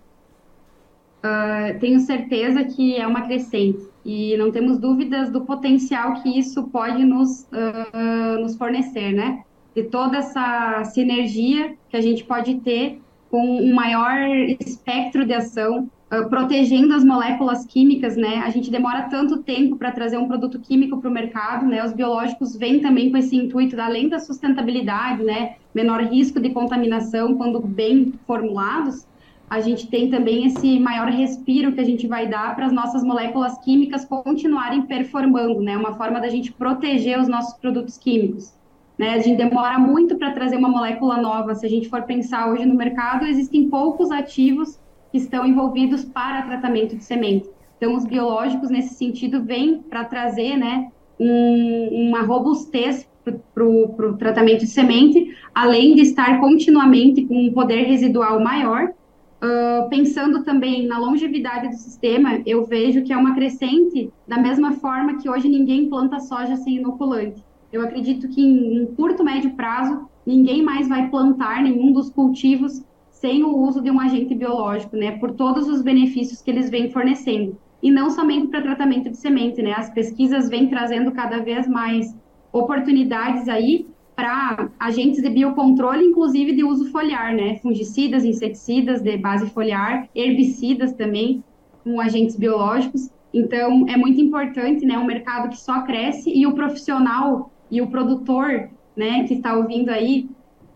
Uh, 1.19 1.77
tenho 1.79 1.99
certeza 1.99 2.63
que 2.63 2.95
é 2.95 3.05
uma 3.05 3.21
crescente 3.23 3.85
e 4.05 4.37
não 4.37 4.51
temos 4.51 4.77
dúvidas 4.77 5.29
do 5.29 5.41
potencial 5.41 6.13
que 6.21 6.39
isso 6.39 6.63
pode 6.69 7.03
nos, 7.03 7.41
uh, 7.51 8.39
nos 8.39 8.55
fornecer, 8.55 9.11
né? 9.11 9.43
De 9.75 9.83
toda 9.83 10.17
essa 10.17 10.83
sinergia 10.85 11.75
que 11.89 11.97
a 11.97 12.01
gente 12.01 12.23
pode 12.23 12.55
ter 12.61 13.01
com 13.29 13.61
um 13.61 13.73
maior 13.73 14.17
espectro 14.61 15.25
de 15.25 15.33
ação, 15.33 15.89
uh, 16.09 16.29
protegendo 16.29 16.93
as 16.93 17.03
moléculas 17.03 17.65
químicas, 17.65 18.15
né? 18.15 18.37
A 18.37 18.49
gente 18.49 18.71
demora 18.71 19.09
tanto 19.09 19.43
tempo 19.43 19.75
para 19.75 19.91
trazer 19.91 20.17
um 20.17 20.27
produto 20.27 20.57
químico 20.57 21.01
para 21.01 21.09
o 21.09 21.13
mercado, 21.13 21.65
né? 21.65 21.83
Os 21.83 21.91
biológicos 21.91 22.55
vêm 22.55 22.79
também 22.79 23.11
com 23.11 23.17
esse 23.17 23.35
intuito, 23.35 23.79
além 23.79 24.07
da 24.07 24.19
sustentabilidade, 24.19 25.21
né? 25.21 25.55
Menor 25.75 26.01
risco 26.01 26.39
de 26.39 26.49
contaminação 26.51 27.35
quando 27.35 27.59
bem 27.59 28.13
formulados, 28.25 29.05
a 29.49 29.59
gente 29.59 29.87
tem 29.87 30.09
também 30.09 30.45
esse 30.45 30.79
maior 30.79 31.09
respiro 31.09 31.71
que 31.71 31.79
a 31.79 31.85
gente 31.85 32.05
vai 32.05 32.27
dar 32.27 32.55
para 32.55 32.67
as 32.67 32.71
nossas 32.71 33.03
moléculas 33.03 33.57
químicas 33.59 34.05
continuarem 34.05 34.83
performando, 34.83 35.59
né? 35.59 35.75
Uma 35.75 35.95
forma 35.95 36.21
da 36.21 36.29
gente 36.29 36.51
proteger 36.51 37.19
os 37.19 37.27
nossos 37.27 37.57
produtos 37.57 37.97
químicos. 37.97 38.53
Né? 38.95 39.13
A 39.13 39.19
gente 39.19 39.37
demora 39.37 39.79
muito 39.79 40.17
para 40.17 40.33
trazer 40.33 40.57
uma 40.57 40.69
molécula 40.69 41.17
nova. 41.17 41.55
Se 41.55 41.65
a 41.65 41.69
gente 41.69 41.89
for 41.89 42.03
pensar 42.03 42.51
hoje 42.51 42.65
no 42.65 42.75
mercado, 42.75 43.25
existem 43.25 43.69
poucos 43.69 44.11
ativos 44.11 44.77
que 45.11 45.17
estão 45.17 45.47
envolvidos 45.47 46.05
para 46.05 46.43
tratamento 46.43 46.95
de 46.95 47.03
semente. 47.03 47.49
Então, 47.77 47.95
os 47.95 48.05
biológicos, 48.05 48.69
nesse 48.69 48.93
sentido, 48.95 49.43
vêm 49.43 49.81
para 49.81 50.03
trazer 50.03 50.57
né, 50.57 50.91
um, 51.19 52.09
uma 52.09 52.21
robustez 52.21 53.09
para 53.53 53.65
o 53.65 54.17
tratamento 54.17 54.59
de 54.59 54.67
semente, 54.67 55.35
além 55.55 55.95
de 55.95 56.01
estar 56.01 56.39
continuamente 56.39 57.25
com 57.25 57.47
um 57.47 57.53
poder 57.53 57.83
residual 57.83 58.39
maior 58.39 58.93
Uh, 59.41 59.87
pensando 59.89 60.43
também 60.43 60.85
na 60.85 60.99
longevidade 60.99 61.69
do 61.69 61.75
sistema, 61.75 62.41
eu 62.45 62.65
vejo 62.65 63.03
que 63.03 63.13
é 63.13 63.17
uma 63.17 63.33
crescente 63.33 64.11
da 64.27 64.37
mesma 64.37 64.73
forma 64.73 65.17
que 65.17 65.29
hoje 65.29 65.47
ninguém 65.47 65.89
planta 65.89 66.19
soja 66.19 66.57
sem 66.57 66.75
inoculante. 66.75 67.41
Eu 67.71 67.81
acredito 67.81 68.27
que 68.27 68.41
em, 68.41 68.81
em 68.81 68.85
curto, 68.95 69.23
médio 69.23 69.51
prazo, 69.51 70.09
ninguém 70.25 70.61
mais 70.61 70.89
vai 70.89 71.09
plantar 71.09 71.63
nenhum 71.63 71.93
dos 71.93 72.09
cultivos 72.09 72.83
sem 73.09 73.43
o 73.43 73.55
uso 73.55 73.81
de 73.81 73.89
um 73.89 73.99
agente 73.99 74.35
biológico, 74.35 74.95
né, 74.95 75.17
por 75.17 75.31
todos 75.31 75.67
os 75.67 75.81
benefícios 75.81 76.41
que 76.41 76.51
eles 76.51 76.69
vêm 76.69 76.91
fornecendo. 76.91 77.57
E 77.81 77.89
não 77.89 78.09
somente 78.09 78.47
para 78.47 78.61
tratamento 78.61 79.09
de 79.09 79.17
semente, 79.17 79.61
né, 79.61 79.73
as 79.73 79.89
pesquisas 79.89 80.49
vêm 80.49 80.67
trazendo 80.67 81.11
cada 81.13 81.39
vez 81.39 81.67
mais 81.67 82.13
oportunidades 82.51 83.47
aí 83.47 83.87
para 84.19 84.69
agentes 84.77 85.21
de 85.21 85.29
biocontrole, 85.29 86.03
inclusive 86.03 86.51
de 86.53 86.61
uso 86.61 86.91
foliar, 86.91 87.33
né? 87.33 87.57
Fungicidas, 87.59 88.25
inseticidas 88.25 89.01
de 89.01 89.15
base 89.15 89.49
foliar, 89.51 90.09
herbicidas 90.13 90.91
também, 90.91 91.41
com 91.85 92.01
agentes 92.01 92.35
biológicos. 92.35 93.09
Então, 93.33 93.85
é 93.87 93.95
muito 93.95 94.19
importante, 94.19 94.85
né? 94.85 94.97
Um 94.97 95.05
mercado 95.05 95.47
que 95.47 95.57
só 95.57 95.83
cresce 95.83 96.29
e 96.29 96.45
o 96.45 96.53
profissional 96.53 97.49
e 97.71 97.81
o 97.81 97.87
produtor, 97.87 98.69
né, 98.93 99.23
que 99.23 99.35
está 99.35 99.53
ouvindo 99.55 99.89
aí, 99.89 100.27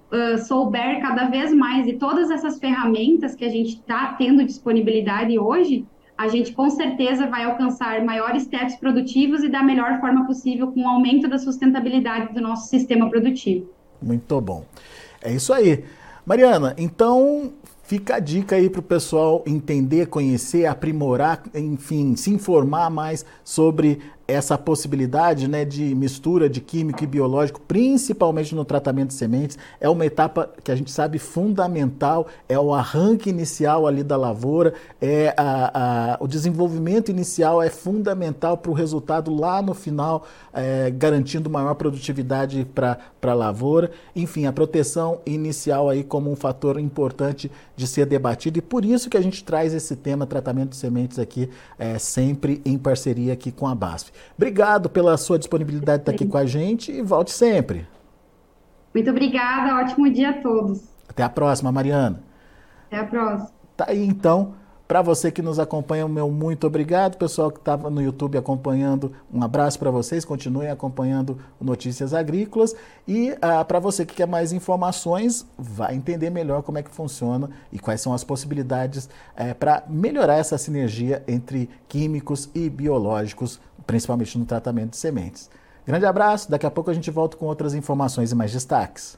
uh, 0.10 0.38
souber 0.38 1.02
cada 1.02 1.26
vez 1.28 1.54
mais 1.54 1.86
de 1.86 1.94
todas 1.94 2.32
essas 2.32 2.60
ferramentas 2.60 3.36
que 3.36 3.44
a 3.44 3.50
gente 3.50 3.74
está 3.74 4.14
tendo 4.14 4.46
disponibilidade 4.46 5.38
hoje, 5.38 5.86
a 6.24 6.28
gente 6.30 6.54
com 6.54 6.70
certeza 6.70 7.28
vai 7.28 7.44
alcançar 7.44 8.04
maiores 8.04 8.48
tetos 8.48 8.76
produtivos 8.76 9.44
e 9.44 9.50
da 9.50 9.62
melhor 9.62 10.00
forma 10.00 10.26
possível 10.26 10.72
com 10.72 10.82
o 10.82 10.88
aumento 10.88 11.28
da 11.28 11.38
sustentabilidade 11.38 12.34
do 12.34 12.42
nosso 12.42 12.70
sistema 12.70 13.10
produtivo. 13.10 13.70
Muito 14.02 14.40
bom. 14.40 14.64
É 15.22 15.34
isso 15.34 15.54
aí. 15.54 15.84
Mariana, 16.26 16.74
então 16.78 17.52
fica 17.84 18.16
a 18.16 18.20
dica 18.20 18.56
aí 18.56 18.70
para 18.70 18.80
o 18.80 18.84
pessoal 18.84 19.44
entender, 19.46 20.08
conhecer, 20.08 20.66
aprimorar, 20.66 21.44
enfim, 21.54 22.16
se 22.16 22.32
informar 22.32 22.90
mais 22.90 23.26
sobre 23.44 24.00
essa 24.28 24.58
possibilidade 24.58 25.48
né, 25.48 25.66
de 25.66 25.94
mistura 25.96 26.50
de 26.50 26.62
químico 26.62 27.04
e 27.04 27.08
biológico, 27.08 27.60
principalmente 27.62 28.56
no 28.56 28.64
tratamento 28.64 29.10
de 29.10 29.16
sementes, 29.16 29.58
é 29.80 29.90
uma 29.90 30.06
etapa 30.06 30.50
que 30.64 30.72
a 30.72 30.76
gente 30.76 30.92
sabe 30.92 31.20
fundamental, 31.20 32.28
é 32.48 32.58
o 32.58 32.74
arranque 32.74 33.30
inicial 33.30 33.86
ali 33.86 34.04
da 34.04 34.16
lavoura, 34.16 34.74
é 35.02 35.34
a, 35.38 36.14
a, 36.14 36.18
o 36.24 36.28
desenvolvimento 36.28 37.10
inicial 37.10 37.62
é 37.62 37.70
fundamental 37.70 38.58
para 38.58 38.72
o 38.72 38.74
resultado 38.74 39.34
lá 39.34 39.62
no 39.62 39.74
final, 39.74 40.26
é, 40.54 40.90
garantindo 40.92 41.50
maior 41.50 41.74
produtividade 41.76 42.66
para 42.74 42.98
a 43.22 43.34
lavoura. 43.34 43.92
Enfim, 44.16 44.46
a 44.46 44.54
proteção 44.54 45.20
inicial 45.26 45.90
aí 45.90 46.04
como 46.04 46.32
um 46.32 46.36
fator 46.36 46.80
importante 46.80 47.52
de 47.76 47.88
ser 47.88 48.06
debatido 48.06 48.58
e 48.60 48.62
por 48.62 48.86
isso 48.86 49.10
que 49.10 49.18
a 49.18 49.22
gente 49.22 49.44
traz 49.44 49.74
esse 49.74 49.96
tema 49.96 50.26
tratamento 50.26 50.70
de 50.70 50.76
sementes 50.78 51.20
aqui 51.20 51.50
é, 51.78 51.98
sempre 51.98 52.62
em 52.64 52.78
parceria 52.78 53.34
aqui 53.34 53.52
com 53.52 53.68
a 53.68 53.76
BASF. 53.76 54.13
Obrigado 54.36 54.90
pela 54.90 55.18
sua 55.18 55.38
disponibilidade 55.38 56.00
de 56.00 56.02
estar 56.04 56.12
aqui 56.12 56.26
com 56.26 56.38
a 56.38 56.46
gente 56.46 56.92
e 56.92 57.02
volte 57.02 57.32
sempre. 57.32 57.88
Muito 58.94 59.10
obrigada, 59.10 59.82
ótimo 59.82 60.12
dia 60.12 60.30
a 60.30 60.34
todos. 60.34 60.84
Até 61.10 61.24
a 61.24 61.30
próxima, 61.30 61.72
Mariana. 61.72 62.22
Até 62.88 62.98
a 63.00 63.06
próxima. 63.06 63.52
Tá 63.76 63.86
aí 63.88 64.06
então. 64.06 64.54
Para 64.88 65.02
você 65.02 65.32
que 65.32 65.42
nos 65.42 65.60
acompanha, 65.60 66.08
meu 66.08 66.30
muito 66.30 66.68
obrigado. 66.68 67.18
Pessoal 67.18 67.50
que 67.50 67.58
estava 67.58 67.90
no 67.90 68.02
YouTube 68.02 68.38
acompanhando, 68.38 69.14
um 69.34 69.42
abraço 69.42 69.80
para 69.80 69.90
vocês. 69.90 70.26
Continuem 70.26 70.70
acompanhando 70.70 71.38
Notícias 71.60 72.14
Agrícolas. 72.14 72.76
E 73.08 73.34
ah, 73.42 73.64
para 73.64 73.80
você 73.80 74.06
que 74.06 74.14
quer 74.14 74.28
mais 74.28 74.52
informações, 74.52 75.48
vai 75.58 75.96
entender 75.96 76.30
melhor 76.30 76.64
como 76.64 76.78
é 76.78 76.84
que 76.84 76.92
funciona 76.92 77.50
e 77.72 77.80
quais 77.80 78.02
são 78.02 78.14
as 78.14 78.24
possibilidades 78.26 79.10
eh, 79.38 79.54
para 79.54 79.84
melhorar 79.88 80.36
essa 80.36 80.58
sinergia 80.58 81.24
entre 81.28 81.70
químicos 81.88 82.50
e 82.54 82.70
biológicos, 82.70 83.62
principalmente 83.88 84.38
no 84.38 84.46
tratamento 84.46 84.92
de 84.92 84.98
sementes. 84.98 85.50
Grande 85.88 86.06
abraço. 86.06 86.52
Daqui 86.52 86.66
a 86.66 86.72
pouco 86.72 86.92
a 86.92 86.94
gente 86.94 87.10
volta 87.10 87.38
com 87.38 87.46
outras 87.46 87.74
informações 87.74 88.32
e 88.32 88.36
mais 88.36 88.52
destaques. 88.52 89.18